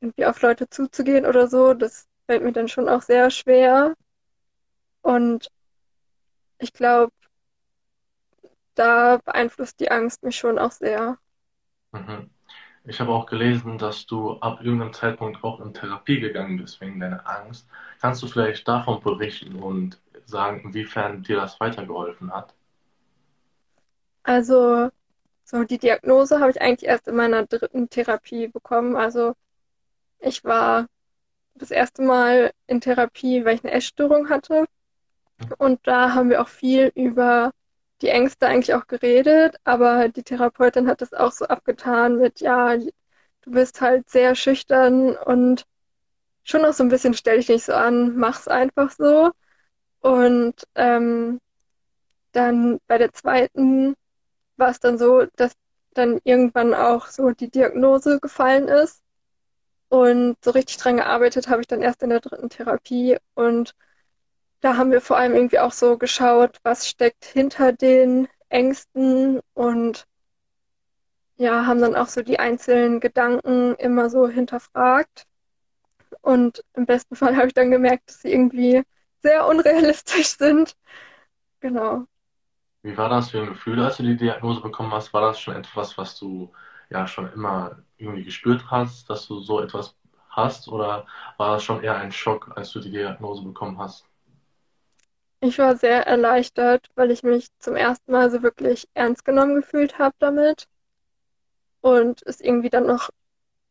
irgendwie 0.01 0.27
auf 0.27 0.43
Leute 0.43 0.69
zuzugehen 0.69 1.27
oder 1.27 1.49
so, 1.49 1.75
das 1.75 2.09
fällt 2.27 2.43
mir 2.45 2.53
dann 2.53 2.69
schon 2.69 2.89
auch 2.89 3.03
sehr 3.03 3.31
schwer. 3.31 3.95
Und 5.03 5.51
ich 6.59 6.73
glaube, 6.73 7.13
da 8.75 9.19
beeinflusst 9.25 9.79
die 9.81 9.91
Angst 9.93 10.23
mich 10.25 10.37
schon 10.37 10.59
auch 10.59 10.73
sehr. 10.73 11.19
Mhm. 11.93 12.31
Ich 12.85 13.01
habe 13.01 13.13
auch 13.13 13.27
gelesen, 13.27 13.79
dass 13.79 14.07
du 14.07 14.35
ab 14.41 14.61
irgendeinem 14.63 14.93
Zeitpunkt 14.95 15.45
auch 15.45 15.61
in 15.61 15.75
Therapie 15.75 16.21
gegangen 16.21 16.59
bist 16.59 16.81
wegen 16.81 17.01
deiner 17.01 17.29
Angst. 17.29 17.69
Kannst 18.01 18.23
du 18.23 18.29
vielleicht 18.29 18.67
davon 18.69 19.01
berichten 19.03 19.57
und 19.57 20.01
sagen, 20.27 20.61
inwiefern 20.65 21.23
dir 21.23 21.37
das 21.37 21.61
weitergeholfen 21.61 22.33
hat? 22.33 22.55
Also, 24.25 24.91
so 25.51 25.65
die 25.65 25.79
Diagnose 25.79 26.41
habe 26.41 26.51
ich 26.51 26.61
eigentlich 26.63 26.89
erst 26.89 27.09
in 27.09 27.17
meiner 27.17 27.47
dritten 27.47 27.91
Therapie 27.91 28.49
bekommen. 28.49 28.97
Also, 28.97 29.35
ich 30.21 30.45
war 30.45 30.87
das 31.55 31.71
erste 31.71 32.03
Mal 32.03 32.53
in 32.67 32.81
Therapie, 32.81 33.45
weil 33.45 33.57
ich 33.57 33.65
eine 33.65 33.73
Essstörung 33.73 34.29
hatte. 34.31 34.67
Und 35.59 35.81
da 35.87 36.15
haben 36.15 36.31
wir 36.31 36.43
auch 36.43 36.49
viel 36.49 36.93
über 36.95 37.53
die 38.03 38.09
Ängste 38.09 38.47
eigentlich 38.47 38.75
auch 38.75 38.87
geredet, 38.87 39.57
aber 39.65 40.09
die 40.09 40.23
Therapeutin 40.23 40.89
hat 40.89 41.03
das 41.03 41.13
auch 41.13 41.33
so 41.33 41.47
abgetan 41.47 42.17
mit, 42.19 42.41
ja, 42.41 42.77
du 42.77 43.51
bist 43.51 43.81
halt 43.81 44.09
sehr 44.11 44.35
schüchtern 44.35 45.17
und 45.17 45.67
schon 46.45 46.63
noch 46.63 46.73
so 46.73 46.85
ein 46.85 46.89
bisschen 46.89 47.15
stell 47.15 47.39
dich 47.39 47.49
nicht 47.49 47.65
so 47.65 47.75
an, 47.75 48.17
mach's 48.17 48.49
einfach 48.49 48.91
so. 48.91 49.33
Und 50.01 50.55
ähm, 50.75 51.41
dann 52.33 52.81
bei 52.87 52.99
der 52.99 53.13
zweiten 53.13 53.97
war 54.61 54.71
es 54.71 54.81
dann 54.81 54.99
so, 54.99 55.27
dass 55.37 55.53
dann 55.95 56.21
irgendwann 56.25 56.75
auch 56.75 57.09
so 57.09 57.31
die 57.31 57.51
Diagnose 57.51 58.21
gefallen 58.21 58.69
ist. 58.69 59.03
Und 59.89 60.37
so 60.45 60.53
richtig 60.53 60.77
dran 60.77 60.99
gearbeitet 60.99 61.49
habe 61.49 61.63
ich 61.63 61.67
dann 61.67 61.83
erst 61.83 62.03
in 62.03 62.11
der 62.11 62.21
dritten 62.21 62.49
Therapie. 62.49 63.19
Und 63.35 63.75
da 64.61 64.77
haben 64.77 64.93
wir 64.93 65.01
vor 65.01 65.17
allem 65.17 65.35
irgendwie 65.35 65.59
auch 65.59 65.73
so 65.73 65.99
geschaut, 65.99 66.59
was 66.63 66.89
steckt 66.89 67.25
hinter 67.25 67.73
den 67.73 68.29
Ängsten 68.49 69.41
und 69.55 70.07
ja, 71.37 71.67
haben 71.67 71.81
dann 71.81 71.97
auch 71.97 72.09
so 72.09 72.23
die 72.23 72.39
einzelnen 72.39 73.01
Gedanken 73.01 73.75
immer 73.77 74.11
so 74.11 74.29
hinterfragt. 74.29 75.27
Und 76.23 76.65
im 76.75 76.87
besten 76.87 77.17
Fall 77.17 77.37
habe 77.37 77.49
ich 77.49 77.55
dann 77.55 77.71
gemerkt, 77.71 78.09
dass 78.11 78.23
sie 78.23 78.33
irgendwie 78.33 78.83
sehr 79.23 79.47
unrealistisch 79.47 80.29
sind. 80.39 80.77
Genau. 81.61 82.07
Wie 82.83 82.97
war 82.99 83.09
das 83.09 83.31
für 83.31 83.41
ein 83.41 83.47
Gefühl, 83.49 83.81
als 83.83 83.97
du 83.97 84.03
die 84.03 84.17
Diagnose 84.17 84.61
bekommen 84.61 84.93
hast? 84.93 85.13
War 85.15 85.23
das 85.23 85.41
schon 85.41 85.57
etwas, 85.57 85.97
was 85.99 86.19
du 86.19 86.53
ja 86.91 87.07
schon 87.07 87.33
immer 87.33 87.83
irgendwie 87.97 88.25
gespürt 88.25 88.71
hast, 88.71 89.09
dass 89.09 89.27
du 89.27 89.41
so 89.41 89.61
etwas 89.61 89.97
hast? 90.29 90.69
Oder 90.69 91.07
war 91.39 91.55
das 91.55 91.65
schon 91.65 91.83
eher 91.83 91.97
ein 91.97 92.13
Schock, 92.13 92.53
als 92.57 92.73
du 92.73 92.81
die 92.81 92.91
Diagnose 92.91 93.43
bekommen 93.45 93.79
hast? 93.79 94.07
Ich 95.43 95.59
war 95.59 95.77
sehr 95.77 96.07
erleichtert, 96.07 96.89
weil 96.95 97.11
ich 97.11 97.23
mich 97.23 97.49
zum 97.59 97.77
ersten 97.77 98.11
Mal 98.11 98.31
so 98.31 98.43
wirklich 98.43 98.89
ernst 98.95 99.23
genommen 99.27 99.55
gefühlt 99.55 99.99
habe 99.99 100.15
damit. 100.19 100.67
Und 101.83 102.23
es 102.27 102.41
irgendwie 102.41 102.71
dann 102.71 102.87
noch, 102.87 103.11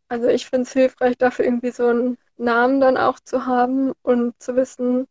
also 0.10 0.28
ich 0.28 0.48
finde 0.48 0.63
es 0.63 0.74
hilfreich, 0.74 1.18
dafür 1.18 1.46
irgendwie 1.46 1.72
so 1.72 1.88
einen 1.88 2.18
Namen 2.38 2.82
dann 2.82 2.98
auch 2.98 3.20
zu 3.20 3.46
haben 3.46 3.94
und 4.04 4.42
zu 4.42 4.56
wissen, 4.56 5.08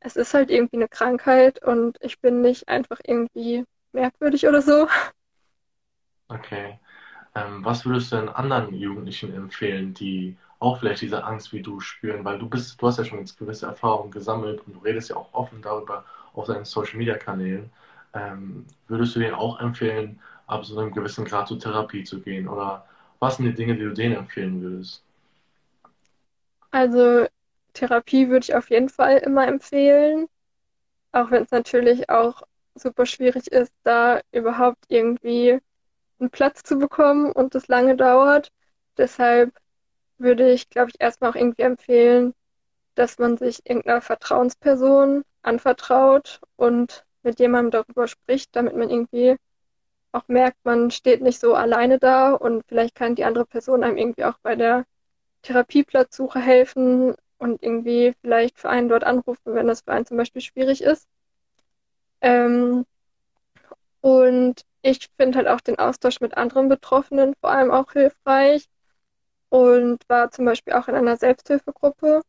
es 0.00 0.16
ist 0.16 0.34
halt 0.34 0.50
irgendwie 0.50 0.76
eine 0.76 0.88
Krankheit 0.88 1.62
und 1.64 1.98
ich 2.00 2.20
bin 2.20 2.40
nicht 2.40 2.68
einfach 2.68 3.00
irgendwie 3.04 3.64
merkwürdig 3.92 4.46
oder 4.46 4.62
so. 4.62 4.88
Okay. 6.28 6.78
Ähm, 7.34 7.64
was 7.64 7.86
würdest 7.86 8.12
du 8.12 8.16
denn 8.16 8.28
anderen 8.30 8.74
Jugendlichen 8.74 9.34
empfehlen, 9.34 9.94
die 9.94 10.36
auch 10.60 10.78
vielleicht 10.80 11.02
diese 11.02 11.24
Angst 11.24 11.52
wie 11.52 11.62
du 11.62 11.80
spüren? 11.80 12.24
Weil 12.24 12.38
du 12.38 12.48
bist, 12.48 12.80
du 12.82 12.86
hast 12.86 12.98
ja 12.98 13.04
schon 13.04 13.20
jetzt 13.20 13.38
gewisse 13.38 13.66
Erfahrungen 13.66 14.10
gesammelt 14.10 14.62
und 14.66 14.74
du 14.76 14.80
redest 14.80 15.10
ja 15.10 15.16
auch 15.16 15.32
offen 15.34 15.62
darüber 15.62 16.04
auf 16.34 16.46
deinen 16.46 16.64
Social 16.66 16.98
Media 16.98 17.16
Kanälen. 17.18 17.70
Ähm, 18.14 18.66
würdest 18.88 19.16
du 19.16 19.20
denen 19.20 19.34
auch 19.34 19.60
empfehlen, 19.60 20.20
ab 20.46 20.64
so 20.66 20.78
einem 20.78 20.92
gewissen 20.92 21.24
Grad 21.24 21.48
zur 21.48 21.58
Therapie 21.60 22.04
zu 22.04 22.20
gehen? 22.20 22.48
Oder 22.48 22.86
was 23.20 23.36
sind 23.38 23.46
die 23.46 23.54
Dinge, 23.54 23.76
die 23.76 23.84
du 23.84 23.94
denen 23.94 24.16
empfehlen 24.16 24.62
würdest? 24.62 25.04
Also 26.70 27.28
Therapie 27.78 28.28
würde 28.28 28.44
ich 28.44 28.54
auf 28.56 28.70
jeden 28.70 28.88
Fall 28.88 29.18
immer 29.18 29.46
empfehlen, 29.46 30.26
auch 31.12 31.30
wenn 31.30 31.44
es 31.44 31.52
natürlich 31.52 32.10
auch 32.10 32.42
super 32.74 33.06
schwierig 33.06 33.52
ist, 33.52 33.72
da 33.84 34.20
überhaupt 34.32 34.84
irgendwie 34.88 35.60
einen 36.18 36.30
Platz 36.30 36.62
zu 36.64 36.78
bekommen 36.78 37.30
und 37.30 37.54
das 37.54 37.68
lange 37.68 37.96
dauert. 37.96 38.50
Deshalb 38.96 39.52
würde 40.18 40.50
ich, 40.50 40.70
glaube 40.70 40.90
ich, 40.90 41.00
erstmal 41.00 41.30
auch 41.30 41.36
irgendwie 41.36 41.62
empfehlen, 41.62 42.34
dass 42.96 43.18
man 43.18 43.36
sich 43.38 43.64
irgendeiner 43.64 44.00
Vertrauensperson 44.00 45.22
anvertraut 45.42 46.40
und 46.56 47.04
mit 47.22 47.38
jemandem 47.38 47.70
darüber 47.70 48.08
spricht, 48.08 48.56
damit 48.56 48.74
man 48.74 48.90
irgendwie 48.90 49.36
auch 50.10 50.26
merkt, 50.26 50.58
man 50.64 50.90
steht 50.90 51.22
nicht 51.22 51.38
so 51.38 51.54
alleine 51.54 52.00
da 52.00 52.32
und 52.32 52.64
vielleicht 52.66 52.96
kann 52.96 53.14
die 53.14 53.24
andere 53.24 53.46
Person 53.46 53.84
einem 53.84 53.98
irgendwie 53.98 54.24
auch 54.24 54.38
bei 54.42 54.56
der 54.56 54.84
Therapieplatzsuche 55.42 56.40
helfen 56.40 57.14
und 57.38 57.62
irgendwie 57.62 58.14
vielleicht 58.20 58.58
für 58.58 58.68
einen 58.68 58.88
dort 58.88 59.04
anrufen, 59.04 59.54
wenn 59.54 59.66
das 59.66 59.82
für 59.82 59.92
einen 59.92 60.06
zum 60.06 60.16
Beispiel 60.16 60.42
schwierig 60.42 60.82
ist. 60.82 61.06
Ähm, 62.20 62.84
und 64.00 64.62
ich 64.82 65.08
finde 65.16 65.38
halt 65.38 65.48
auch 65.48 65.60
den 65.60 65.78
Austausch 65.78 66.20
mit 66.20 66.36
anderen 66.36 66.68
Betroffenen 66.68 67.34
vor 67.40 67.50
allem 67.50 67.70
auch 67.70 67.92
hilfreich 67.92 68.68
und 69.50 70.02
war 70.08 70.30
zum 70.30 70.44
Beispiel 70.44 70.74
auch 70.74 70.88
in 70.88 70.94
einer 70.94 71.16
Selbsthilfegruppe. 71.16 72.22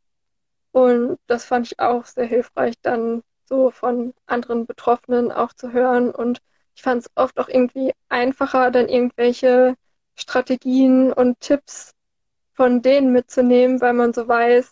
Und 0.72 1.18
das 1.28 1.46
fand 1.46 1.68
ich 1.68 1.80
auch 1.80 2.06
sehr 2.06 2.26
hilfreich, 2.26 2.76
dann 2.82 3.24
so 3.46 3.72
von 3.72 4.14
anderen 4.28 4.66
Betroffenen 4.66 5.32
auch 5.32 5.54
zu 5.54 5.72
hören. 5.74 6.12
Und 6.12 6.40
ich 6.76 6.82
fand 6.84 7.04
es 7.04 7.12
oft 7.16 7.40
auch 7.40 7.50
irgendwie 7.50 7.94
einfacher, 8.10 8.72
dann 8.72 8.88
irgendwelche 8.90 9.76
Strategien 10.16 11.12
und 11.14 11.40
Tipps 11.40 11.94
von 12.54 12.82
denen 12.82 13.12
mitzunehmen, 13.14 13.82
weil 13.82 13.94
man 13.94 14.14
so 14.14 14.28
weiß, 14.28 14.72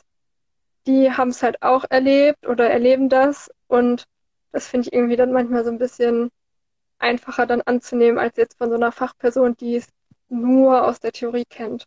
die 0.87 1.11
haben 1.11 1.29
es 1.29 1.43
halt 1.43 1.61
auch 1.61 1.85
erlebt 1.89 2.47
oder 2.47 2.69
erleben 2.69 3.09
das. 3.09 3.51
Und 3.67 4.05
das 4.51 4.67
finde 4.67 4.87
ich 4.87 4.93
irgendwie 4.93 5.15
dann 5.17 5.33
manchmal 5.33 5.63
so 5.63 5.71
ein 5.71 5.77
bisschen 5.77 6.31
einfacher 6.99 7.45
dann 7.45 7.61
anzunehmen, 7.61 8.17
als 8.19 8.37
jetzt 8.37 8.57
von 8.57 8.69
so 8.69 8.75
einer 8.75 8.91
Fachperson, 8.91 9.55
die 9.57 9.75
es 9.75 9.89
nur 10.29 10.87
aus 10.87 10.99
der 10.99 11.11
Theorie 11.11 11.45
kennt. 11.49 11.85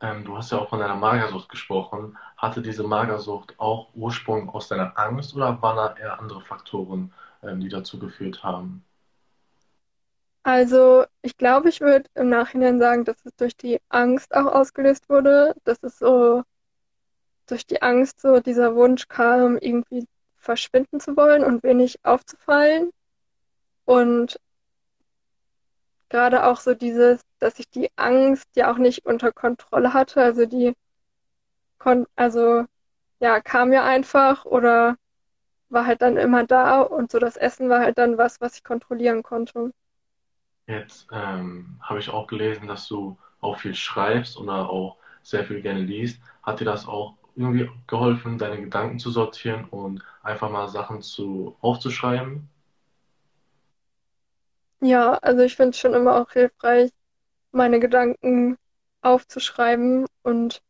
Ähm, 0.00 0.24
du 0.24 0.36
hast 0.36 0.50
ja 0.50 0.58
auch 0.58 0.68
von 0.68 0.80
deiner 0.80 0.96
Magersucht 0.96 1.48
gesprochen. 1.48 2.18
Hatte 2.36 2.60
diese 2.60 2.82
Magersucht 2.82 3.54
auch 3.58 3.88
Ursprung 3.94 4.50
aus 4.50 4.68
deiner 4.68 4.98
Angst 4.98 5.34
oder 5.34 5.62
waren 5.62 5.76
da 5.76 5.94
eher 5.96 6.18
andere 6.18 6.40
Faktoren, 6.40 7.12
ähm, 7.42 7.60
die 7.60 7.68
dazu 7.68 7.98
geführt 7.98 8.42
haben? 8.42 8.84
Also 10.44 11.04
ich 11.22 11.36
glaube, 11.36 11.68
ich 11.68 11.80
würde 11.80 12.08
im 12.14 12.28
Nachhinein 12.28 12.78
sagen, 12.80 13.04
dass 13.04 13.24
es 13.24 13.34
durch 13.36 13.56
die 13.56 13.80
Angst 13.90 14.34
auch 14.34 14.46
ausgelöst 14.46 15.08
wurde, 15.08 15.54
dass 15.64 15.82
es 15.82 15.98
so 15.98 16.42
durch 17.46 17.66
die 17.66 17.82
Angst 17.82 18.20
so 18.20 18.40
dieser 18.40 18.74
Wunsch 18.74 19.08
kam, 19.08 19.58
irgendwie 19.58 20.06
verschwinden 20.36 21.00
zu 21.00 21.16
wollen 21.16 21.44
und 21.44 21.62
wenig 21.62 21.96
aufzufallen. 22.04 22.90
Und 23.84 24.38
gerade 26.08 26.44
auch 26.46 26.60
so 26.60 26.74
dieses, 26.74 27.20
dass 27.38 27.58
ich 27.58 27.68
die 27.70 27.90
Angst 27.96 28.48
ja 28.54 28.70
auch 28.70 28.78
nicht 28.78 29.06
unter 29.06 29.32
Kontrolle 29.32 29.94
hatte. 29.94 30.22
Also 30.22 30.46
die 30.46 30.74
kon 31.78 32.06
also 32.16 32.64
ja, 33.18 33.40
kam 33.40 33.72
ja 33.72 33.84
einfach 33.84 34.44
oder 34.44 34.96
war 35.68 35.86
halt 35.86 36.02
dann 36.02 36.16
immer 36.16 36.44
da 36.44 36.82
und 36.82 37.10
so 37.10 37.18
das 37.18 37.36
Essen 37.36 37.68
war 37.68 37.80
halt 37.80 37.98
dann 37.98 38.18
was, 38.18 38.40
was 38.40 38.56
ich 38.56 38.64
kontrollieren 38.64 39.22
konnte. 39.22 39.72
Jetzt 40.66 41.08
ähm, 41.12 41.78
habe 41.80 41.98
ich 41.98 42.10
auch 42.10 42.26
gelesen, 42.26 42.68
dass 42.68 42.86
du 42.86 43.18
auch 43.40 43.58
viel 43.58 43.74
schreibst 43.74 44.36
oder 44.36 44.68
auch 44.68 44.98
sehr 45.22 45.44
viel 45.44 45.62
gerne 45.62 45.80
liest. 45.80 46.20
Hat 46.42 46.60
dir 46.60 46.64
das 46.64 46.86
auch 46.86 47.14
irgendwie 47.36 47.70
geholfen, 47.86 48.38
deine 48.38 48.60
Gedanken 48.60 48.98
zu 48.98 49.10
sortieren 49.10 49.64
und 49.66 50.02
einfach 50.22 50.50
mal 50.50 50.68
Sachen 50.68 51.02
zu 51.02 51.56
aufzuschreiben? 51.60 52.48
Ja, 54.80 55.14
also 55.22 55.42
ich 55.42 55.56
finde 55.56 55.70
es 55.70 55.78
schon 55.78 55.94
immer 55.94 56.20
auch 56.20 56.30
hilfreich, 56.32 56.90
meine 57.52 57.80
Gedanken 57.80 58.58
aufzuschreiben 59.02 60.06
und 60.22 60.62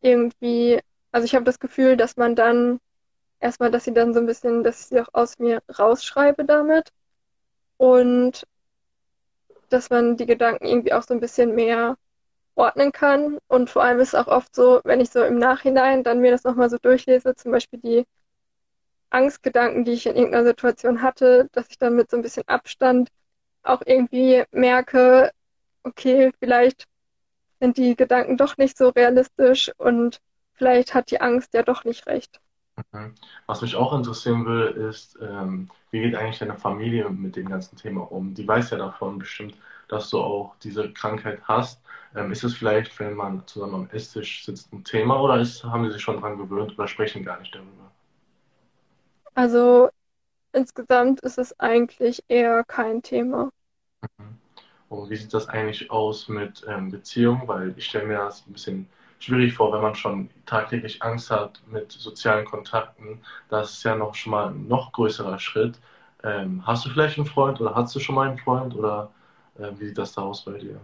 irgendwie, 0.00 0.80
also 1.12 1.24
ich 1.24 1.34
habe 1.34 1.44
das 1.44 1.58
Gefühl, 1.58 1.96
dass 1.96 2.16
man 2.16 2.36
dann 2.36 2.78
erstmal, 3.40 3.70
dass 3.70 3.84
sie 3.84 3.94
dann 3.94 4.14
so 4.14 4.20
ein 4.20 4.26
bisschen, 4.26 4.64
dass 4.64 4.80
ich 4.82 4.86
sie 4.88 5.00
auch 5.00 5.08
aus 5.14 5.38
mir 5.38 5.62
rausschreibe 5.78 6.44
damit 6.44 6.90
und 7.78 8.46
dass 9.70 9.90
man 9.90 10.16
die 10.16 10.26
Gedanken 10.26 10.66
irgendwie 10.66 10.92
auch 10.92 11.02
so 11.02 11.14
ein 11.14 11.20
bisschen 11.20 11.54
mehr 11.56 11.96
ordnen 12.54 12.92
kann. 12.92 13.38
Und 13.48 13.70
vor 13.70 13.82
allem 13.82 14.00
ist 14.00 14.08
es 14.08 14.14
auch 14.14 14.28
oft 14.28 14.54
so, 14.54 14.80
wenn 14.84 15.00
ich 15.00 15.10
so 15.10 15.22
im 15.22 15.38
Nachhinein 15.38 16.04
dann 16.04 16.20
mir 16.20 16.30
das 16.30 16.44
nochmal 16.44 16.70
so 16.70 16.78
durchlese, 16.78 17.34
zum 17.34 17.52
Beispiel 17.52 17.80
die 17.80 18.06
Angstgedanken, 19.10 19.84
die 19.84 19.92
ich 19.92 20.06
in 20.06 20.16
irgendeiner 20.16 20.46
Situation 20.46 21.02
hatte, 21.02 21.48
dass 21.52 21.68
ich 21.68 21.78
dann 21.78 21.94
mit 21.94 22.10
so 22.10 22.16
ein 22.16 22.22
bisschen 22.22 22.46
Abstand 22.46 23.10
auch 23.62 23.82
irgendwie 23.84 24.44
merke, 24.50 25.30
okay, 25.82 26.32
vielleicht 26.38 26.86
sind 27.60 27.76
die 27.76 27.94
Gedanken 27.94 28.36
doch 28.36 28.56
nicht 28.56 28.76
so 28.76 28.88
realistisch 28.88 29.70
und 29.78 30.20
vielleicht 30.54 30.94
hat 30.94 31.10
die 31.10 31.20
Angst 31.20 31.54
ja 31.54 31.62
doch 31.62 31.84
nicht 31.84 32.06
recht. 32.06 32.40
Mhm. 32.92 33.14
Was 33.46 33.62
mich 33.62 33.76
auch 33.76 33.92
interessieren 33.92 34.46
würde, 34.46 34.70
ist, 34.88 35.18
ähm, 35.20 35.68
wie 35.90 36.00
geht 36.00 36.14
eigentlich 36.14 36.38
deine 36.38 36.56
Familie 36.56 37.10
mit 37.10 37.36
dem 37.36 37.48
ganzen 37.48 37.76
Thema 37.76 38.10
um? 38.10 38.34
Die 38.34 38.48
weiß 38.48 38.70
ja 38.70 38.78
davon 38.78 39.18
bestimmt, 39.18 39.56
dass 39.92 40.10
du 40.10 40.18
auch 40.18 40.56
diese 40.62 40.92
Krankheit 40.92 41.42
hast. 41.44 41.82
Ähm, 42.16 42.32
ist 42.32 42.44
es 42.44 42.54
vielleicht, 42.54 42.98
wenn 42.98 43.14
man 43.14 43.46
zusammen 43.46 43.74
am 43.74 43.88
Esstisch 43.92 44.44
sitzt, 44.44 44.72
ein 44.72 44.84
Thema 44.84 45.20
oder 45.20 45.38
ist, 45.40 45.62
haben 45.64 45.84
sie 45.84 45.92
sich 45.92 46.02
schon 46.02 46.20
dran 46.20 46.38
gewöhnt 46.38 46.72
oder 46.78 46.88
sprechen 46.88 47.24
gar 47.24 47.38
nicht 47.38 47.54
darüber? 47.54 47.90
Also 49.34 49.90
insgesamt 50.52 51.20
ist 51.20 51.38
es 51.38 51.58
eigentlich 51.60 52.24
eher 52.28 52.64
kein 52.64 53.02
Thema. 53.02 53.50
Mhm. 54.18 54.38
Und 54.88 55.10
wie 55.10 55.16
sieht 55.16 55.32
das 55.32 55.48
eigentlich 55.48 55.90
aus 55.90 56.28
mit 56.28 56.64
ähm, 56.68 56.90
Beziehungen? 56.90 57.46
Weil 57.46 57.74
ich 57.76 57.86
stelle 57.86 58.06
mir 58.06 58.18
das 58.18 58.46
ein 58.46 58.52
bisschen 58.52 58.88
schwierig 59.18 59.54
vor, 59.54 59.72
wenn 59.72 59.82
man 59.82 59.94
schon 59.94 60.30
tagtäglich 60.46 61.02
Angst 61.02 61.30
hat 61.30 61.62
mit 61.70 61.92
sozialen 61.92 62.44
Kontakten. 62.44 63.20
Das 63.48 63.72
ist 63.72 63.84
ja 63.84 63.94
noch 63.94 64.14
schon 64.14 64.32
mal 64.32 64.48
ein 64.48 64.68
noch 64.68 64.92
größerer 64.92 65.38
Schritt. 65.38 65.78
Ähm, 66.24 66.62
hast 66.66 66.84
du 66.84 66.90
vielleicht 66.90 67.18
einen 67.18 67.26
Freund 67.26 67.60
oder 67.60 67.74
hast 67.74 67.94
du 67.94 68.00
schon 68.00 68.14
mal 68.14 68.28
einen 68.28 68.38
Freund 68.38 68.74
oder 68.74 69.10
wie 69.56 69.86
sieht 69.86 69.98
das 69.98 70.12
da 70.12 70.22
aus 70.22 70.44
bei 70.44 70.58
dir? 70.58 70.80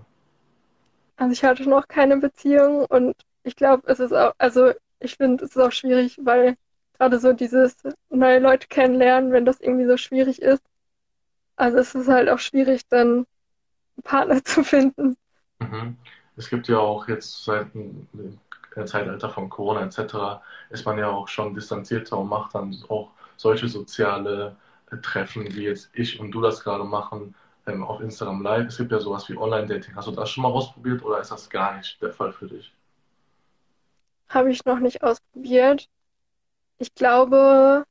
Also 1.16 1.32
ich 1.32 1.44
hatte 1.44 1.68
noch 1.68 1.88
keine 1.88 2.16
Beziehung 2.18 2.84
und 2.86 3.14
ich 3.42 3.56
glaube, 3.56 3.82
es 3.86 4.00
ist 4.00 4.12
auch, 4.12 4.34
also 4.38 4.72
ich 5.00 5.16
finde, 5.16 5.44
es 5.44 5.50
ist 5.50 5.62
auch 5.62 5.72
schwierig, 5.72 6.18
weil 6.22 6.56
gerade 6.98 7.18
so 7.18 7.32
dieses 7.32 7.76
neue 8.10 8.38
Leute 8.38 8.68
kennenlernen, 8.68 9.32
wenn 9.32 9.44
das 9.44 9.60
irgendwie 9.60 9.86
so 9.86 9.96
schwierig 9.96 10.40
ist, 10.42 10.62
also 11.56 11.78
es 11.78 11.94
ist 11.94 12.08
halt 12.08 12.28
auch 12.28 12.38
schwierig, 12.38 12.82
dann 12.88 13.08
einen 13.08 14.02
Partner 14.04 14.44
zu 14.44 14.64
finden. 14.64 15.16
Mhm. 15.60 15.96
Es 16.36 16.48
gibt 16.50 16.68
ja 16.68 16.78
auch 16.78 17.08
jetzt 17.08 17.44
seit 17.44 17.74
dem 17.74 18.06
Zeitalter 18.86 19.28
von 19.28 19.48
Corona 19.48 19.82
etc. 19.84 20.42
ist 20.70 20.86
man 20.86 20.98
ja 20.98 21.10
auch 21.10 21.26
schon 21.28 21.54
distanzierter 21.54 22.18
und 22.18 22.28
macht 22.28 22.54
dann 22.54 22.76
auch 22.88 23.10
solche 23.36 23.68
soziale 23.68 24.56
äh, 24.92 24.98
Treffen, 24.98 25.52
wie 25.54 25.64
jetzt 25.64 25.90
ich 25.94 26.20
und 26.20 26.30
du 26.30 26.40
das 26.40 26.62
gerade 26.62 26.84
machen, 26.84 27.34
ähm, 27.68 27.84
auf 27.84 28.00
Instagram 28.00 28.42
Live. 28.42 28.68
Es 28.68 28.78
gibt 28.78 28.92
ja 28.92 28.98
sowas 28.98 29.28
wie 29.28 29.36
Online-Dating. 29.36 29.94
Hast 29.94 30.08
du 30.08 30.12
das 30.12 30.30
schon 30.30 30.42
mal 30.42 30.50
ausprobiert 30.50 31.02
oder 31.04 31.20
ist 31.20 31.30
das 31.30 31.48
gar 31.48 31.76
nicht 31.76 32.00
der 32.02 32.12
Fall 32.12 32.32
für 32.32 32.46
dich? 32.46 32.72
Habe 34.28 34.50
ich 34.50 34.64
noch 34.64 34.78
nicht 34.78 35.02
ausprobiert. 35.02 35.88
Ich 36.78 36.94
glaube, 36.94 37.84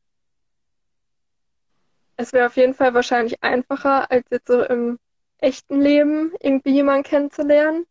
es 2.15 2.33
wäre 2.33 2.47
auf 2.47 2.57
jeden 2.57 2.73
Fall 2.73 2.93
wahrscheinlich 2.93 3.41
einfacher, 3.43 4.09
als 4.11 4.25
jetzt 4.29 4.47
so 4.47 4.63
im 4.63 4.99
echten 5.39 5.81
Leben 5.81 6.33
irgendwie 6.39 6.71
jemanden 6.71 7.03
kennenzulernen. 7.03 7.85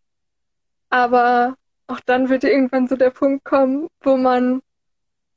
Aber 0.90 1.56
auch 1.86 2.00
dann 2.00 2.28
wird 2.28 2.44
irgendwann 2.44 2.88
so 2.88 2.96
der 2.96 3.10
Punkt 3.10 3.44
kommen, 3.44 3.88
wo 4.00 4.16
man 4.16 4.62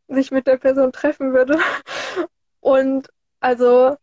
sich 0.07 0.31
mit 0.31 0.47
der 0.47 0.57
Person 0.57 0.91
treffen 0.91 1.33
würde. 1.33 1.59
Und 2.61 3.07
also 3.39 3.97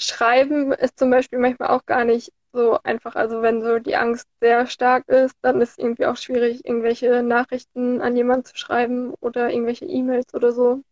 schreiben 0.00 0.72
ist 0.72 0.98
zum 0.98 1.10
Beispiel 1.10 1.38
manchmal 1.38 1.68
auch 1.70 1.86
gar 1.86 2.04
nicht 2.04 2.32
so 2.52 2.80
einfach. 2.82 3.14
Also 3.16 3.42
wenn 3.42 3.62
so 3.62 3.78
die 3.78 3.96
Angst 3.96 4.28
sehr 4.40 4.66
stark 4.66 5.08
ist, 5.08 5.36
dann 5.42 5.60
ist 5.60 5.72
es 5.72 5.78
irgendwie 5.78 6.06
auch 6.06 6.16
schwierig, 6.16 6.64
irgendwelche 6.66 7.22
Nachrichten 7.22 8.00
an 8.00 8.16
jemanden 8.16 8.46
zu 8.46 8.56
schreiben 8.56 9.14
oder 9.20 9.50
irgendwelche 9.50 9.86
E-Mails 9.86 10.34
oder 10.34 10.52
so. 10.52 10.82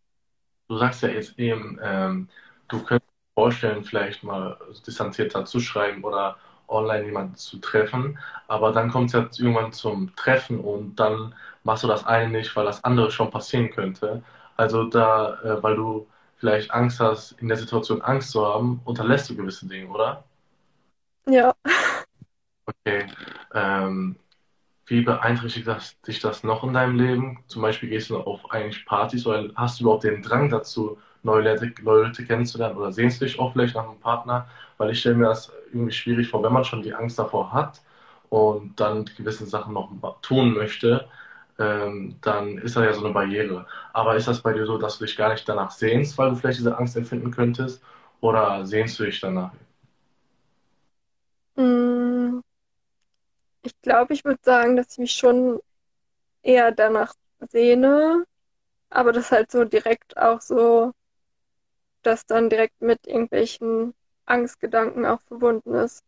Du 0.69 0.77
sagst 0.79 1.03
ja 1.03 1.09
jetzt 1.09 1.39
eben, 1.39 1.79
ähm, 1.83 2.29
du 2.69 2.83
könntest 2.85 3.11
dir 3.11 3.41
vorstellen, 3.43 3.85
vielleicht 3.85 4.23
mal 4.23 4.59
distanzierter 4.87 5.45
zu 5.45 5.61
schreiben 5.61 6.05
oder 6.05 6.37
online 6.69 7.07
jemanden 7.07 7.37
zu 7.37 7.59
treffen, 7.59 8.19
aber 8.49 8.73
dann 8.73 8.91
kommt 8.91 9.07
es 9.07 9.13
ja 9.15 9.29
irgendwann 9.45 9.73
zum 9.73 10.15
Treffen 10.17 10.61
und 10.61 10.97
dann 10.97 11.35
machst 11.65 11.85
du 11.85 11.89
das 11.89 12.05
eine 12.07 12.29
nicht, 12.31 12.55
weil 12.57 12.67
das 12.67 12.85
andere 12.85 13.11
schon 13.11 13.31
passieren 13.31 13.71
könnte. 13.71 14.23
Also 14.57 14.85
da, 14.85 15.41
äh, 15.43 15.63
weil 15.63 15.77
du 15.77 16.07
vielleicht 16.39 16.71
Angst 16.71 17.01
hast, 17.01 17.33
in 17.41 17.49
der 17.49 17.57
Situation 17.57 18.01
Angst 18.03 18.31
zu 18.31 18.45
haben, 18.47 18.81
unterlässt 18.85 19.29
du 19.29 19.37
gewisse 19.37 19.67
Dinge, 19.67 19.89
oder? 19.89 20.25
Ja. 21.29 21.53
Okay. 22.67 23.07
Ähm, 23.55 24.17
wie 24.87 25.03
beeinträchtigt 25.03 25.67
das, 25.67 26.01
dich 26.03 26.21
das 26.21 26.45
noch 26.45 26.65
in 26.65 26.73
deinem 26.73 26.97
Leben? 26.97 27.45
Zum 27.47 27.63
Beispiel 27.63 27.91
gehst 27.91 28.11
du 28.11 28.19
auf 28.19 28.51
eigentlich 28.51 28.87
Partys 28.87 29.27
oder 29.27 29.51
hast 29.55 29.79
du 29.79 29.85
überhaupt 29.85 30.05
den 30.05 30.23
Drang 30.23 30.49
dazu, 30.49 30.99
neue 31.23 31.43
Leute, 31.43 31.73
neue 31.83 32.05
Leute 32.05 32.25
kennenzulernen 32.25 32.77
oder 32.77 32.93
sehnst 32.93 33.21
du 33.21 33.27
dich 33.27 33.39
auch 33.39 33.53
vielleicht 33.53 33.75
nach 33.75 33.89
einem 33.89 34.01
Partner? 34.01 34.47
Weil 34.79 34.91
ich 34.91 35.01
stelle 35.01 35.17
mir 35.17 35.27
das 35.27 35.53
irgendwie 35.73 35.93
schwierig 35.93 36.29
vor, 36.29 36.43
wenn 36.43 36.53
man 36.53 36.65
schon 36.65 36.83
die 36.83 36.95
Angst 36.95 37.19
davor 37.19 37.53
hat 37.53 37.83
und 38.31 38.79
dann 38.81 39.05
gewisse 39.17 39.47
Sachen 39.47 39.75
noch 39.75 39.91
tun 40.23 40.55
möchte, 40.55 41.09
ähm, 41.59 42.17
dann 42.23 42.59
ist 42.59 42.77
das 42.77 42.85
ja 42.85 42.93
so 42.93 43.05
eine 43.05 43.15
Barriere. 43.15 43.67
Aber 43.93 44.17
ist 44.17 44.29
das 44.29 44.43
bei 44.43 44.53
dir 44.53 44.67
so, 44.67 44.79
dass 44.79 44.99
du 44.99 45.05
dich 45.07 45.17
gar 45.17 45.31
nicht 45.33 45.49
danach 45.49 45.71
sehnst, 45.71 46.17
weil 46.19 46.31
du 46.31 46.37
vielleicht 46.37 46.59
diese 46.61 46.77
Angst 46.79 46.97
empfinden 46.97 47.31
könntest? 47.31 47.83
Oder 48.21 48.67
sehnst 48.67 48.99
du 48.99 49.05
dich 49.05 49.21
danach? 49.21 49.53
Mm, 51.59 52.41
Ich 53.63 53.73
glaube, 53.83 54.15
ich 54.15 54.25
würde 54.25 54.41
sagen, 54.43 54.75
dass 54.77 54.93
ich 54.93 54.99
mich 54.99 55.13
schon 55.13 55.61
eher 56.43 56.73
danach 56.73 57.15
sehne, 57.51 58.25
aber 58.91 59.13
das 59.13 59.33
halt 59.33 59.51
so 59.53 59.65
direkt 59.65 60.17
auch 60.19 60.41
so, 60.43 60.93
dass 62.03 62.27
dann 62.27 62.51
direkt 62.51 62.81
mit 62.81 63.07
irgendwelchen 63.07 63.95
Angstgedanken 64.27 65.07
auch 65.07 65.23
verbunden 65.23 65.75
ist. 65.75 66.03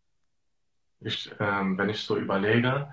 Ich, 1.01 1.31
ähm, 1.41 1.77
wenn 1.79 1.89
ich 1.91 2.03
so 2.03 2.17
überlege, 2.17 2.93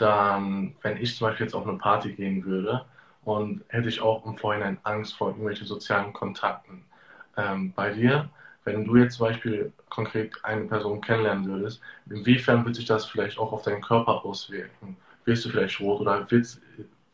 dann, 0.00 0.76
wenn 0.82 0.96
ich 0.98 1.16
zum 1.16 1.28
Beispiel 1.28 1.46
jetzt 1.46 1.54
auf 1.54 1.66
eine 1.66 1.78
Party 1.78 2.12
gehen 2.14 2.44
würde 2.44 2.84
und 3.24 3.64
hätte 3.68 3.88
ich 3.88 4.00
auch 4.00 4.24
im 4.26 4.36
Vorhinein 4.38 4.78
Angst 4.84 5.16
vor 5.16 5.28
irgendwelchen 5.28 5.66
sozialen 5.66 6.12
Kontakten. 6.12 6.84
Ähm, 7.36 7.72
bei 7.74 7.92
dir, 7.92 8.30
wenn 8.64 8.84
du 8.84 8.96
jetzt 8.96 9.16
zum 9.16 9.26
Beispiel 9.28 9.72
konkret 9.90 10.32
eine 10.44 10.64
Person 10.66 11.00
kennenlernen 11.00 11.46
würdest, 11.46 11.80
inwiefern 12.10 12.64
wird 12.64 12.76
sich 12.76 12.86
das 12.86 13.06
vielleicht 13.06 13.38
auch 13.38 13.52
auf 13.52 13.62
deinen 13.62 13.82
Körper 13.82 14.24
auswirken? 14.24 14.96
Wirst 15.24 15.44
du 15.44 15.50
vielleicht 15.50 15.80
rot 15.80 16.00
oder 16.00 16.30
wird, 16.30 16.46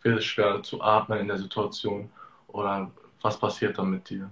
es 0.04 0.24
schwer 0.24 0.62
zu 0.62 0.82
atmen 0.82 1.18
in 1.20 1.28
der 1.28 1.38
Situation 1.38 2.10
oder 2.48 2.90
was 3.22 3.38
passiert 3.38 3.78
dann 3.78 3.90
mit 3.90 4.08
dir? 4.10 4.30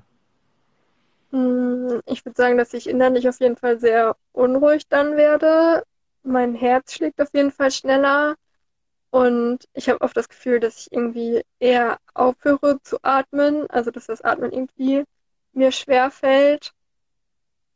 Mm, 1.31 2.01
Ich 2.07 2.25
würde 2.25 2.37
sagen, 2.37 2.59
dass 2.59 2.75
ich 2.75 2.89
innerlich 2.89 3.29
auf 3.29 3.41
jeden 3.41 3.57
Fall 3.57 3.79
sehr 3.79 4.17
unruhig 4.33 4.87
dann 4.89 5.17
werde. 5.17 5.85
Mein 6.23 6.55
Herz 6.55 6.95
schlägt 6.95 7.21
auf 7.21 7.31
jeden 7.35 7.51
Fall 7.51 7.71
schneller 7.71 8.37
und 9.13 9.69
ich 9.75 9.91
habe 9.91 10.01
oft 10.01 10.17
das 10.17 10.31
Gefühl, 10.31 10.59
dass 10.59 10.79
ich 10.79 10.93
irgendwie 10.93 11.43
eher 11.59 11.99
aufhöre 12.15 12.81
zu 12.83 12.97
atmen, 13.03 13.69
also 13.69 13.91
dass 13.91 14.07
das 14.07 14.23
Atmen 14.23 14.53
irgendwie 14.53 15.05
mir 15.53 15.71
schwer 15.71 16.11
fällt 16.11 16.73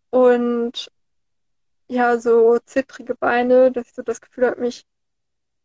und 0.09 0.91
ja, 1.89 2.17
so 2.17 2.59
zittrige 2.65 3.15
Beine, 3.15 3.71
dass 3.71 3.87
ich 3.89 3.93
so 3.93 4.03
das 4.03 4.23
Gefühl 4.23 4.47
habe, 4.47 4.63
mich 4.63 4.87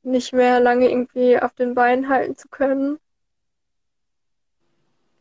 nicht 0.03 0.33
mehr 0.33 0.59
lange 0.59 0.89
irgendwie 0.89 1.39
auf 1.41 1.53
den 1.53 1.73
Beinen 1.73 2.09
halten 2.09 2.35
zu 2.35 2.49
können. 2.49 2.99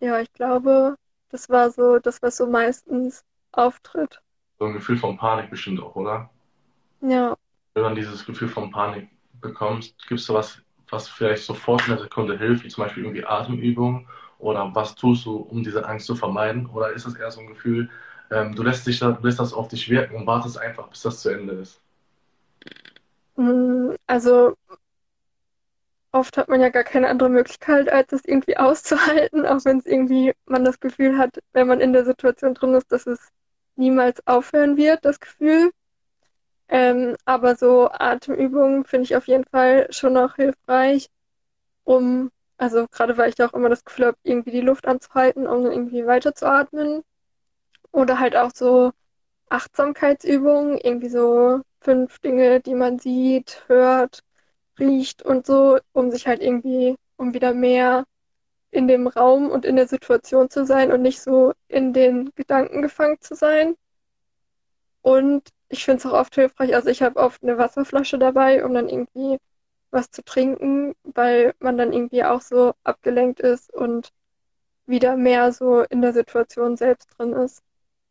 Ja, 0.00 0.18
ich 0.18 0.32
glaube, 0.32 0.96
das 1.28 1.48
war 1.48 1.70
so 1.70 2.00
das, 2.00 2.22
was 2.22 2.36
so 2.36 2.48
meistens 2.48 3.24
auftritt. 3.52 4.20
So 4.58 4.64
ein 4.64 4.72
Gefühl 4.72 4.96
von 4.96 5.16
Panik 5.16 5.48
bestimmt 5.48 5.80
auch, 5.80 5.94
oder? 5.94 6.28
Ja. 7.02 7.36
Wenn 7.74 7.84
man 7.84 7.94
dieses 7.94 8.26
Gefühl 8.26 8.48
von 8.48 8.72
Panik 8.72 9.08
bekommst, 9.40 9.96
gibt 10.08 10.20
es 10.20 10.26
da 10.26 10.34
was, 10.34 10.62
was 10.88 11.08
vielleicht 11.08 11.44
sofort 11.44 11.82
in 11.86 11.94
der 11.94 12.02
Sekunde 12.04 12.38
hilft, 12.38 12.64
wie 12.64 12.68
zum 12.68 12.84
Beispiel 12.84 13.04
irgendwie 13.04 13.24
Atemübungen 13.24 14.08
oder 14.38 14.74
was 14.74 14.94
tust 14.94 15.26
du, 15.26 15.36
um 15.36 15.62
diese 15.62 15.86
Angst 15.86 16.06
zu 16.06 16.14
vermeiden? 16.16 16.66
Oder 16.66 16.92
ist 16.92 17.06
es 17.06 17.14
eher 17.16 17.30
so 17.30 17.40
ein 17.40 17.48
Gefühl, 17.48 17.90
ähm, 18.30 18.54
du 18.54 18.62
lässt 18.62 18.86
dich 18.86 18.98
da, 19.00 19.12
du 19.12 19.26
lässt 19.26 19.40
das 19.40 19.52
auf 19.52 19.68
dich 19.68 19.88
wirken 19.90 20.16
und 20.16 20.26
wartest 20.26 20.58
einfach, 20.58 20.88
bis 20.88 21.02
das 21.02 21.20
zu 21.22 21.30
Ende 21.30 21.54
ist? 21.54 21.80
Mm, 23.36 23.96
Also 24.06 24.56
oft 26.12 26.36
hat 26.36 26.48
man 26.48 26.60
ja 26.60 26.68
gar 26.68 26.84
keine 26.84 27.08
andere 27.08 27.28
Möglichkeit, 27.28 27.88
als 27.90 28.08
das 28.08 28.24
irgendwie 28.24 28.56
auszuhalten, 28.56 29.46
auch 29.46 29.64
wenn 29.64 29.78
es 29.78 29.86
irgendwie 29.86 30.32
man 30.46 30.64
das 30.64 30.80
Gefühl 30.80 31.18
hat, 31.18 31.38
wenn 31.52 31.66
man 31.68 31.80
in 31.80 31.92
der 31.92 32.04
Situation 32.04 32.54
drin 32.54 32.74
ist, 32.74 32.90
dass 32.92 33.06
es 33.06 33.18
niemals 33.76 34.24
aufhören 34.26 34.76
wird, 34.76 35.04
das 35.04 35.20
Gefühl. 35.20 35.70
Ähm, 36.70 37.16
aber 37.24 37.56
so 37.56 37.90
Atemübungen 37.90 38.84
finde 38.84 39.04
ich 39.04 39.16
auf 39.16 39.26
jeden 39.26 39.44
Fall 39.44 39.88
schon 39.92 40.16
auch 40.16 40.36
hilfreich, 40.36 41.10
um, 41.84 42.30
also 42.58 42.86
gerade 42.88 43.16
weil 43.18 43.30
ich 43.30 43.34
da 43.36 43.48
auch 43.48 43.54
immer 43.54 43.68
das 43.68 43.84
Gefühl 43.84 44.06
habe, 44.06 44.18
irgendwie 44.22 44.52
die 44.52 44.60
Luft 44.60 44.86
anzuhalten, 44.86 45.46
um 45.48 45.64
dann 45.64 45.72
irgendwie 45.72 46.06
weiterzuatmen. 46.06 47.02
Oder 47.92 48.20
halt 48.20 48.36
auch 48.36 48.52
so 48.54 48.92
Achtsamkeitsübungen, 49.50 50.78
irgendwie 50.78 51.08
so 51.10 51.62
fünf 51.80 52.20
Dinge, 52.20 52.60
die 52.60 52.74
man 52.74 52.98
sieht, 53.00 53.64
hört, 53.68 54.22
riecht 54.78 55.22
und 55.22 55.46
so, 55.46 55.78
um 55.92 56.10
sich 56.10 56.26
halt 56.28 56.40
irgendwie, 56.42 56.96
um 57.16 57.34
wieder 57.34 57.54
mehr 57.54 58.04
in 58.70 58.88
dem 58.88 59.08
Raum 59.08 59.50
und 59.50 59.64
in 59.64 59.76
der 59.76 59.88
Situation 59.88 60.50
zu 60.50 60.64
sein 60.66 60.92
und 60.92 61.02
nicht 61.02 61.20
so 61.22 61.52
in 61.68 61.92
den 61.92 62.30
Gedanken 62.36 62.82
gefangen 62.82 63.20
zu 63.20 63.34
sein. 63.34 63.76
Und 65.02 65.48
ich 65.70 65.84
finde 65.86 65.98
es 66.00 66.06
auch 66.06 66.12
oft 66.14 66.34
hilfreich, 66.36 66.74
also 66.74 66.90
ich 66.90 67.02
habe 67.02 67.18
oft 67.20 67.42
eine 67.42 67.58
Wasserflasche 67.58 68.18
dabei, 68.18 68.64
um 68.64 68.74
dann 68.74 68.88
irgendwie 68.90 69.38
was 69.92 70.10
zu 70.10 70.24
trinken, 70.24 70.94
weil 71.04 71.54
man 71.60 71.78
dann 71.78 71.92
irgendwie 71.94 72.24
auch 72.24 72.42
so 72.42 72.74
abgelenkt 72.84 73.40
ist 73.40 73.72
und 73.74 74.12
wieder 74.86 75.16
mehr 75.16 75.52
so 75.52 75.82
in 75.82 76.02
der 76.02 76.12
Situation 76.14 76.76
selbst 76.76 77.08
drin 77.18 77.32
ist. 77.34 77.62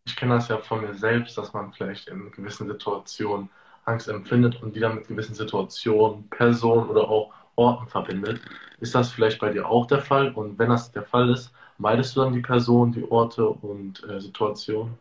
Ich 0.06 0.17
kenne 0.17 0.34
das 0.36 0.50
ja 0.50 0.58
von 0.58 0.82
mir 0.82 0.93
selbst, 0.93 1.38
dass 1.38 1.54
man 1.54 1.72
vielleicht 1.72 2.10
in 2.10 2.32
gewissen 2.32 2.67
Situationen 2.67 3.50
Angst 3.86 4.10
empfindet 4.10 4.62
und 4.62 4.76
die 4.76 4.82
dann 4.82 4.95
mit 4.95 5.08
gewissen 5.08 5.36
Situationen, 5.36 6.30
Personen 6.30 6.89
oder 6.89 7.08
auch 7.10 7.34
Orten 7.56 7.88
verbindet. 7.88 8.41
Ist 8.82 8.93
das 8.95 9.12
vielleicht 9.12 9.39
bei 9.39 9.52
dir 9.52 9.67
auch 9.69 9.86
der 9.88 10.02
Fall? 10.02 10.34
Und 10.34 10.60
wenn 10.60 10.69
das 10.69 10.91
der 10.91 11.04
Fall 11.04 11.30
ist, 11.30 11.54
meidest 11.78 12.15
du 12.15 12.22
dann 12.22 12.34
die 12.34 12.41
Person, 12.41 12.91
die 12.91 13.10
Orte 13.10 13.48
und 13.48 14.04
äh, 14.04 14.19
Situationen? 14.19 14.98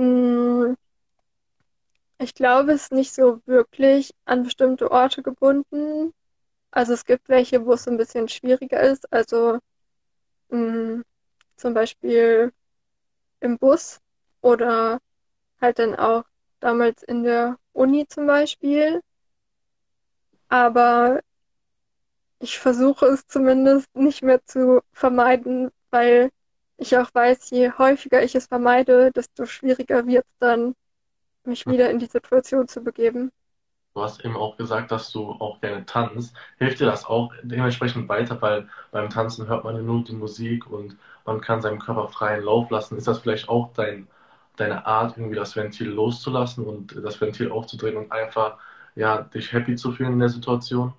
Mm, 0.00 0.74
Ich 2.18 2.34
glaube, 2.34 2.70
es 2.72 2.82
ist 2.84 2.92
nicht 2.92 3.12
so 3.14 3.40
wirklich 3.46 4.14
an 4.24 4.44
bestimmte 4.44 4.92
Orte 4.92 5.22
gebunden. 5.24 6.12
Also 6.72 6.94
es 6.94 7.04
gibt 7.06 7.28
welche, 7.28 7.66
wo 7.66 7.74
es 7.74 7.88
ein 7.88 7.96
bisschen 7.98 8.28
schwieriger 8.28 8.80
ist. 8.80 9.12
Also 9.12 9.58
mm, 10.50 11.02
zum 11.56 11.74
Beispiel 11.74 12.52
im 13.40 13.58
Bus 13.58 14.00
oder 14.42 15.00
halt 15.60 15.78
dann 15.80 15.96
auch 15.96 16.24
damals 16.60 17.02
in 17.04 17.24
der 17.24 17.58
Uni 17.74 18.06
zum 18.08 18.26
Beispiel. 18.26 19.02
aber 20.50 21.20
ich 22.40 22.58
versuche 22.58 23.06
es 23.06 23.26
zumindest 23.26 23.86
nicht 23.94 24.22
mehr 24.22 24.44
zu 24.44 24.80
vermeiden, 24.92 25.70
weil 25.90 26.30
ich 26.80 26.96
auch 26.98 27.14
weiß, 27.14 27.50
je 27.50 27.72
häufiger 27.78 28.22
ich 28.22 28.34
es 28.34 28.46
vermeide, 28.46 29.12
desto 29.12 29.46
schwieriger 29.46 30.06
wird 30.06 30.24
es 30.26 30.38
dann, 30.38 30.74
mich 31.44 31.66
wieder 31.68 31.90
in 31.90 31.98
die 32.00 32.06
Situation 32.06 32.68
zu 32.68 32.82
begeben. 32.82 33.32
Du 33.94 34.02
hast 34.02 34.24
eben 34.24 34.36
auch 34.36 34.56
gesagt, 34.56 34.90
dass 34.92 35.10
du 35.12 35.30
auch 35.32 35.60
gerne 35.60 35.84
tanzt. 35.84 36.34
Hilft 36.58 36.80
dir 36.80 36.86
das 36.86 37.04
auch 37.04 37.32
dementsprechend 37.42 38.08
weiter, 38.08 38.40
weil 38.40 38.68
beim 38.92 39.10
Tanzen 39.10 39.46
hört 39.48 39.64
man 39.64 39.76
ja 39.76 39.82
nur 39.82 40.04
die 40.04 40.12
Musik 40.14 40.66
und 40.70 40.96
man 41.24 41.40
kann 41.40 41.60
seinem 41.60 41.78
Körper 41.80 42.08
freien 42.08 42.44
Lauf 42.44 42.70
lassen. 42.70 42.96
Ist 42.96 43.08
das 43.08 43.18
vielleicht 43.20 43.48
auch 43.48 43.72
dein, 43.72 44.06
deine 44.56 44.86
Art, 44.86 45.16
irgendwie 45.16 45.36
das 45.36 45.56
Ventil 45.56 45.88
loszulassen 45.88 46.66
und 46.66 46.96
das 47.04 47.20
Ventil 47.20 47.50
aufzudrehen 47.50 47.96
und 47.96 48.12
einfach 48.12 48.58
ja, 48.94 49.22
dich 49.22 49.52
happy 49.52 49.74
zu 49.76 49.92
fühlen 49.92 50.12
in 50.14 50.18
der 50.20 50.28
Situation? 50.28 50.92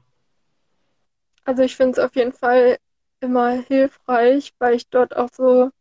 Also 1.45 1.61
ich 1.61 1.75
finde 1.75 1.91
es 1.93 1.99
auf 1.99 2.15
jeden 2.15 2.33
Fall 2.33 2.77
immer 3.21 3.51
hilfreich, 3.51 4.53
weil 4.60 4.75
ich 4.75 4.89
dort 4.89 5.15
auch 5.17 5.29
so 5.34 5.71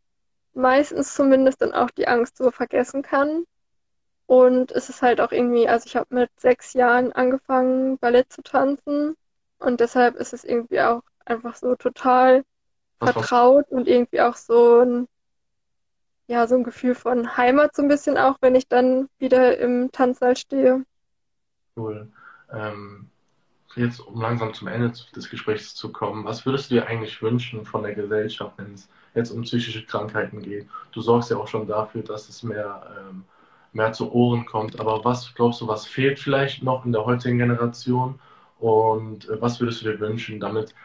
meistens 0.53 1.15
zumindest 1.15 1.61
dann 1.61 1.73
auch 1.73 1.91
die 1.91 2.07
Angst 2.07 2.37
so 2.37 2.51
vergessen 2.51 3.03
kann. 3.03 3.45
Und 4.27 4.71
es 4.71 4.89
ist 4.89 5.01
halt 5.03 5.21
auch 5.21 5.31
irgendwie, 5.31 5.67
also 5.69 5.85
ich 5.87 5.95
habe 5.95 6.15
mit 6.15 6.31
sechs 6.39 6.73
Jahren 6.73 7.11
angefangen, 7.13 7.97
Ballett 7.99 8.31
zu 8.33 8.41
tanzen 8.43 9.15
und 9.59 9.79
deshalb 9.81 10.15
ist 10.15 10.33
es 10.33 10.43
irgendwie 10.43 10.81
auch 10.81 11.03
einfach 11.25 11.55
so 11.55 11.75
total 11.75 12.43
Was 12.99 13.15
vertraut 13.15 13.69
und 13.71 13.87
irgendwie 13.87 14.21
auch 14.21 14.35
so 14.37 14.81
ein, 14.81 15.07
ja, 16.27 16.47
so 16.47 16.55
ein 16.55 16.63
Gefühl 16.63 16.95
von 16.95 17.37
Heimat 17.37 17.75
so 17.75 17.83
ein 17.83 17.87
bisschen 17.87 18.17
auch, 18.17 18.37
wenn 18.41 18.55
ich 18.55 18.67
dann 18.67 19.07
wieder 19.19 19.59
im 19.59 19.91
Tanzsaal 19.91 20.35
stehe. 20.35 20.83
cool? 21.75 22.11
Ähm, 22.51 23.10
jetzt, 23.75 23.99
um 23.99 24.21
langsam 24.21 24.53
zum 24.53 24.67
Ende 24.67 24.91
des 25.15 25.29
Gesprächs 25.29 25.75
zu 25.75 25.91
kommen, 25.91 26.25
was 26.25 26.45
würdest 26.45 26.71
du 26.71 26.75
dir 26.75 26.87
eigentlich 26.87 27.21
wünschen 27.21 27.65
von 27.65 27.83
der 27.83 27.93
Gesellschaft, 27.95 28.53
wenn 28.57 28.73
es 28.73 28.89
jetzt 29.15 29.31
um 29.31 29.41
psychische 29.41 29.85
Krankheiten 29.85 30.41
geht? 30.41 30.67
Du 30.91 31.01
sorgst 31.01 31.31
ja 31.31 31.37
auch 31.37 31.47
schon 31.47 31.67
dafür, 31.67 32.03
dass 32.03 32.29
es 32.29 32.43
mehr, 32.43 32.85
ähm, 32.99 33.25
mehr 33.73 33.93
zu 33.93 34.11
Ohren 34.11 34.45
kommt, 34.45 34.79
aber 34.79 35.03
was 35.05 35.33
glaubst 35.35 35.61
du, 35.61 35.67
was 35.67 35.85
fehlt 35.85 36.19
vielleicht 36.19 36.63
noch 36.63 36.85
in 36.85 36.91
der 36.91 37.05
heutigen 37.05 37.37
Generation? 37.37 38.19
Und 38.59 39.29
äh, 39.29 39.41
was 39.41 39.59
würdest 39.59 39.81
du 39.81 39.91
dir 39.91 39.99
wünschen, 39.99 40.39
damit 40.39 40.75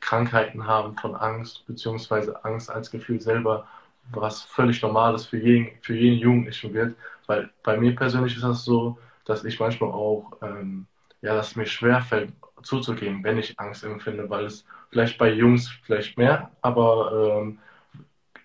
Krankheiten 0.00 0.66
haben 0.66 0.96
von 0.96 1.14
Angst, 1.14 1.66
beziehungsweise 1.66 2.44
Angst 2.44 2.70
als 2.70 2.90
Gefühl 2.90 3.20
selber, 3.20 3.66
was 4.12 4.42
völlig 4.42 4.82
Normales 4.82 5.26
für 5.26 5.38
jeden, 5.38 5.70
für 5.82 5.94
jeden 5.94 6.18
Jugendlichen 6.18 6.74
wird? 6.74 6.96
Weil 7.26 7.50
bei 7.62 7.76
mir 7.76 7.94
persönlich 7.94 8.34
ist 8.36 8.44
das 8.44 8.64
so, 8.64 8.98
dass 9.24 9.44
ich 9.44 9.60
manchmal 9.60 9.90
auch 9.92 10.32
ähm, 10.42 10.86
ja, 11.22 11.34
dass 11.34 11.48
es 11.50 11.56
mir 11.56 11.66
schwerfällt 11.66 12.32
zuzugeben, 12.62 13.24
wenn 13.24 13.38
ich 13.38 13.58
Angst 13.60 13.84
empfinde, 13.84 14.28
weil 14.30 14.46
es 14.46 14.64
vielleicht 14.90 15.18
bei 15.18 15.30
Jungs 15.32 15.68
vielleicht 15.84 16.18
mehr, 16.18 16.50
aber 16.62 17.40
ähm, 17.42 17.58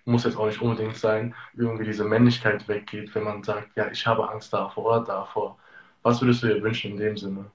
muss 0.06 0.24
jetzt 0.24 0.36
auch 0.38 0.46
nicht 0.46 0.62
unbedingt 0.62 0.96
sein, 0.96 1.34
irgendwie 1.56 1.84
diese 1.84 2.04
Männlichkeit 2.04 2.68
weggeht, 2.68 3.14
wenn 3.14 3.24
man 3.24 3.42
sagt, 3.42 3.76
ja, 3.76 3.90
ich 3.90 4.06
habe 4.06 4.30
Angst 4.30 4.52
davor 4.52 4.86
oder 4.86 5.04
davor. 5.04 5.58
Was 6.02 6.20
würdest 6.22 6.42
du 6.42 6.48
dir 6.48 6.62
wünschen 6.62 6.92
in 6.92 6.96
dem 6.98 7.16
Sinne? 7.18 7.50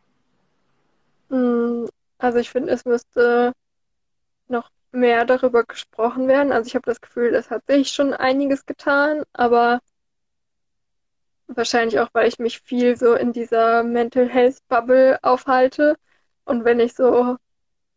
Mm, 1.29 1.86
Also 2.19 2.38
ich 2.39 2.49
finde, 2.51 2.71
es 2.73 2.86
müsste 2.86 3.53
noch 4.47 4.69
mehr 4.91 5.25
darüber 5.25 5.63
gesprochen 5.63 6.27
werden. 6.27 6.51
Also 6.53 6.67
ich 6.67 6.75
habe 6.75 6.86
das 6.86 7.01
Gefühl, 7.01 7.36
es 7.36 7.49
hat 7.51 7.63
sich 7.67 7.91
schon 7.91 8.13
einiges 8.13 8.65
getan, 8.65 9.23
aber 9.34 9.81
Wahrscheinlich 11.54 12.00
auch, 12.00 12.10
weil 12.14 12.28
ich 12.28 12.40
mich 12.40 12.60
viel 12.62 12.96
so 12.96 13.14
in 13.14 13.34
dieser 13.34 13.84
Mental 13.84 14.30
Health 14.30 14.60
Bubble 14.70 15.20
aufhalte. 15.22 15.98
Und 16.46 16.64
wenn 16.66 16.80
ich 16.80 16.94
so 16.94 17.38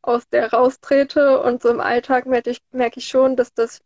aus 0.03 0.29
der 0.29 0.53
raustrete 0.53 1.41
und 1.41 1.63
so 1.63 1.71
im 1.71 1.81
Alltag 1.81 2.27
merke 2.27 2.51
ich, 2.51 2.59
merke 2.73 2.99
ich 2.99 3.07
schon, 3.07 3.37
dass 3.37 3.55
das 3.55 3.81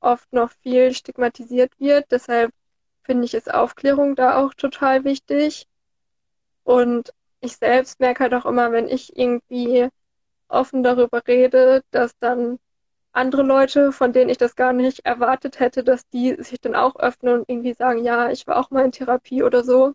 oft 0.00 0.32
noch 0.32 0.50
viel 0.62 0.94
stigmatisiert 0.94 1.72
wird. 1.78 2.06
Deshalb 2.12 2.52
finde 3.02 3.24
ich, 3.24 3.34
ist 3.34 3.52
Aufklärung 3.52 4.14
da 4.16 4.38
auch 4.38 4.54
total 4.54 5.04
wichtig. 5.04 5.66
Und 6.64 7.12
ich 7.40 7.56
selbst 7.56 8.00
merke 8.00 8.24
halt 8.24 8.34
auch 8.34 8.46
immer, 8.46 8.72
wenn 8.72 8.88
ich 8.88 9.16
irgendwie 9.16 9.88
offen 10.48 10.82
darüber 10.82 11.26
rede, 11.26 11.82
dass 11.90 12.16
dann 12.18 12.58
andere 13.18 13.42
Leute, 13.42 13.92
von 13.92 14.12
denen 14.12 14.30
ich 14.30 14.38
das 14.38 14.56
gar 14.56 14.72
nicht 14.72 15.04
erwartet 15.04 15.60
hätte, 15.60 15.84
dass 15.84 16.08
die 16.08 16.34
sich 16.42 16.60
dann 16.60 16.74
auch 16.74 16.96
öffnen 16.96 17.40
und 17.40 17.48
irgendwie 17.48 17.74
sagen, 17.74 18.04
ja, 18.04 18.30
ich 18.30 18.46
war 18.46 18.56
auch 18.56 18.70
mal 18.70 18.84
in 18.84 18.92
Therapie 18.92 19.42
oder 19.42 19.64
so. 19.64 19.94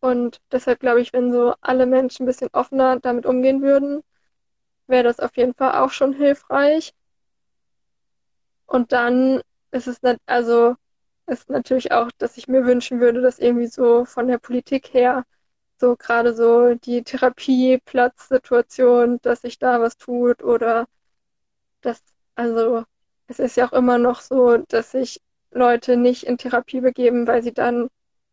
Und 0.00 0.40
deshalb 0.52 0.80
glaube 0.80 1.00
ich, 1.00 1.12
wenn 1.12 1.32
so 1.32 1.54
alle 1.60 1.86
Menschen 1.86 2.24
ein 2.24 2.26
bisschen 2.26 2.50
offener 2.52 2.98
damit 3.00 3.26
umgehen 3.26 3.62
würden, 3.62 4.02
wäre 4.86 5.04
das 5.04 5.20
auf 5.20 5.36
jeden 5.36 5.54
Fall 5.54 5.82
auch 5.82 5.90
schon 5.90 6.12
hilfreich. 6.12 6.92
Und 8.66 8.92
dann 8.92 9.40
ist 9.70 9.86
es 9.86 10.02
nat 10.02 10.18
also 10.26 10.74
ist 11.26 11.48
natürlich 11.50 11.92
auch, 11.92 12.10
dass 12.18 12.36
ich 12.36 12.48
mir 12.48 12.66
wünschen 12.66 13.00
würde, 13.00 13.20
dass 13.22 13.38
irgendwie 13.38 13.66
so 13.66 14.04
von 14.04 14.28
der 14.28 14.38
Politik 14.38 14.92
her 14.92 15.24
so 15.78 15.96
gerade 15.96 16.34
so 16.34 16.74
die 16.74 17.02
Therapieplatzsituation, 17.02 19.20
dass 19.22 19.42
sich 19.42 19.58
da 19.58 19.80
was 19.80 19.96
tut 19.96 20.42
oder 20.42 20.86
dass, 21.84 22.02
also 22.34 22.84
es 23.26 23.38
ist 23.38 23.56
ja 23.56 23.66
auch 23.66 23.72
immer 23.72 23.98
noch 23.98 24.20
so, 24.20 24.58
dass 24.68 24.92
sich 24.92 25.20
Leute 25.50 25.96
nicht 25.96 26.24
in 26.24 26.38
Therapie 26.38 26.80
begeben, 26.80 27.26
weil 27.26 27.42
sie 27.42 27.52
dann 27.52 27.88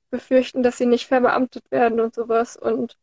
befürchten, 0.10 0.64
dass 0.64 0.78
sie 0.78 0.86
nicht 0.86 1.08
verbeamtet 1.08 1.70
werden 1.72 2.00
und 2.00 2.14
sowas. 2.14 2.58
Und 2.58 2.98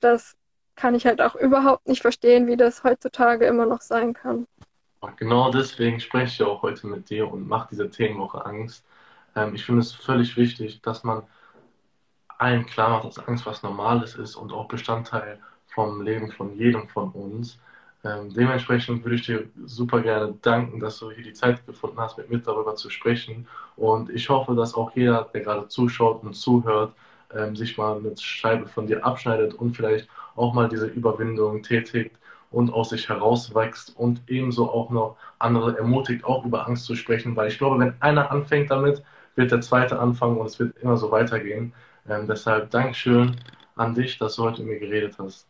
das 0.00 0.36
kann 0.74 0.94
ich 0.94 1.06
halt 1.06 1.20
auch 1.20 1.34
überhaupt 1.34 1.88
nicht 1.88 2.02
verstehen, 2.02 2.46
wie 2.46 2.56
das 2.56 2.84
heutzutage 2.84 3.46
immer 3.46 3.66
noch 3.66 3.80
sein 3.80 4.12
kann. 4.12 4.46
Genau 5.16 5.50
deswegen 5.52 6.00
spreche 6.00 6.42
ich 6.42 6.42
auch 6.42 6.62
heute 6.62 6.86
mit 6.88 7.10
dir 7.10 7.30
und 7.30 7.46
mache 7.46 7.68
diese 7.70 7.88
Themenwoche 7.88 8.44
Angst. 8.44 8.84
Ähm, 9.36 9.54
ich 9.54 9.64
finde 9.64 9.80
es 9.80 9.92
völlig 9.92 10.36
wichtig, 10.36 10.82
dass 10.82 11.04
man 11.04 11.22
allen 12.38 12.66
klar 12.66 12.90
macht, 12.90 13.04
dass 13.04 13.26
Angst 13.26 13.46
was 13.46 13.62
Normales 13.62 14.16
ist 14.16 14.34
und 14.34 14.52
auch 14.52 14.68
Bestandteil 14.68 15.40
vom 15.68 16.02
Leben 16.02 16.32
von 16.32 16.54
jedem 16.56 16.88
von 16.88 17.10
uns. 17.12 17.58
Ähm, 18.06 18.32
dementsprechend 18.32 19.04
würde 19.04 19.16
ich 19.16 19.26
dir 19.26 19.48
super 19.64 20.00
gerne 20.00 20.34
danken, 20.42 20.78
dass 20.78 20.98
du 20.98 21.10
hier 21.10 21.24
die 21.24 21.32
Zeit 21.32 21.66
gefunden 21.66 21.98
hast, 21.98 22.18
mit 22.18 22.30
mir 22.30 22.38
darüber 22.38 22.76
zu 22.76 22.90
sprechen. 22.90 23.48
Und 23.76 24.10
ich 24.10 24.28
hoffe, 24.28 24.54
dass 24.54 24.74
auch 24.74 24.94
jeder, 24.94 25.28
der 25.34 25.40
gerade 25.40 25.68
zuschaut 25.68 26.22
und 26.22 26.34
zuhört, 26.34 26.92
ähm, 27.34 27.56
sich 27.56 27.76
mal 27.76 27.98
eine 27.98 28.16
Scheibe 28.16 28.66
von 28.68 28.86
dir 28.86 29.04
abschneidet 29.04 29.54
und 29.54 29.76
vielleicht 29.76 30.08
auch 30.36 30.54
mal 30.54 30.68
diese 30.68 30.86
Überwindung 30.86 31.62
tätigt 31.62 32.16
und 32.50 32.72
aus 32.72 32.90
sich 32.90 33.08
herauswächst 33.08 33.96
und 33.96 34.22
ebenso 34.28 34.70
auch 34.70 34.90
noch 34.90 35.16
andere 35.38 35.76
ermutigt, 35.76 36.24
auch 36.24 36.44
über 36.44 36.66
Angst 36.66 36.84
zu 36.84 36.94
sprechen, 36.94 37.34
weil 37.34 37.48
ich 37.48 37.58
glaube, 37.58 37.78
wenn 37.80 37.94
einer 38.00 38.30
anfängt 38.30 38.70
damit, 38.70 39.02
wird 39.34 39.50
der 39.50 39.60
zweite 39.60 39.98
anfangen 39.98 40.36
und 40.38 40.46
es 40.46 40.58
wird 40.58 40.76
immer 40.78 40.96
so 40.96 41.10
weitergehen. 41.10 41.72
Ähm, 42.08 42.26
deshalb 42.28 42.70
Dankeschön 42.70 43.36
an 43.74 43.94
dich, 43.94 44.18
dass 44.18 44.36
du 44.36 44.44
heute 44.44 44.62
mit 44.62 44.80
mir 44.80 44.88
geredet 44.88 45.16
hast. 45.18 45.46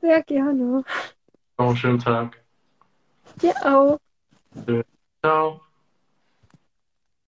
Sehr 0.00 0.22
gerne. 0.22 0.84
Noch 1.62 1.68
einen 1.68 1.76
schönen 1.76 1.98
Tag. 2.00 2.44
Dir 3.40 3.54
auch. 3.64 3.96
Ciao. 5.22 5.60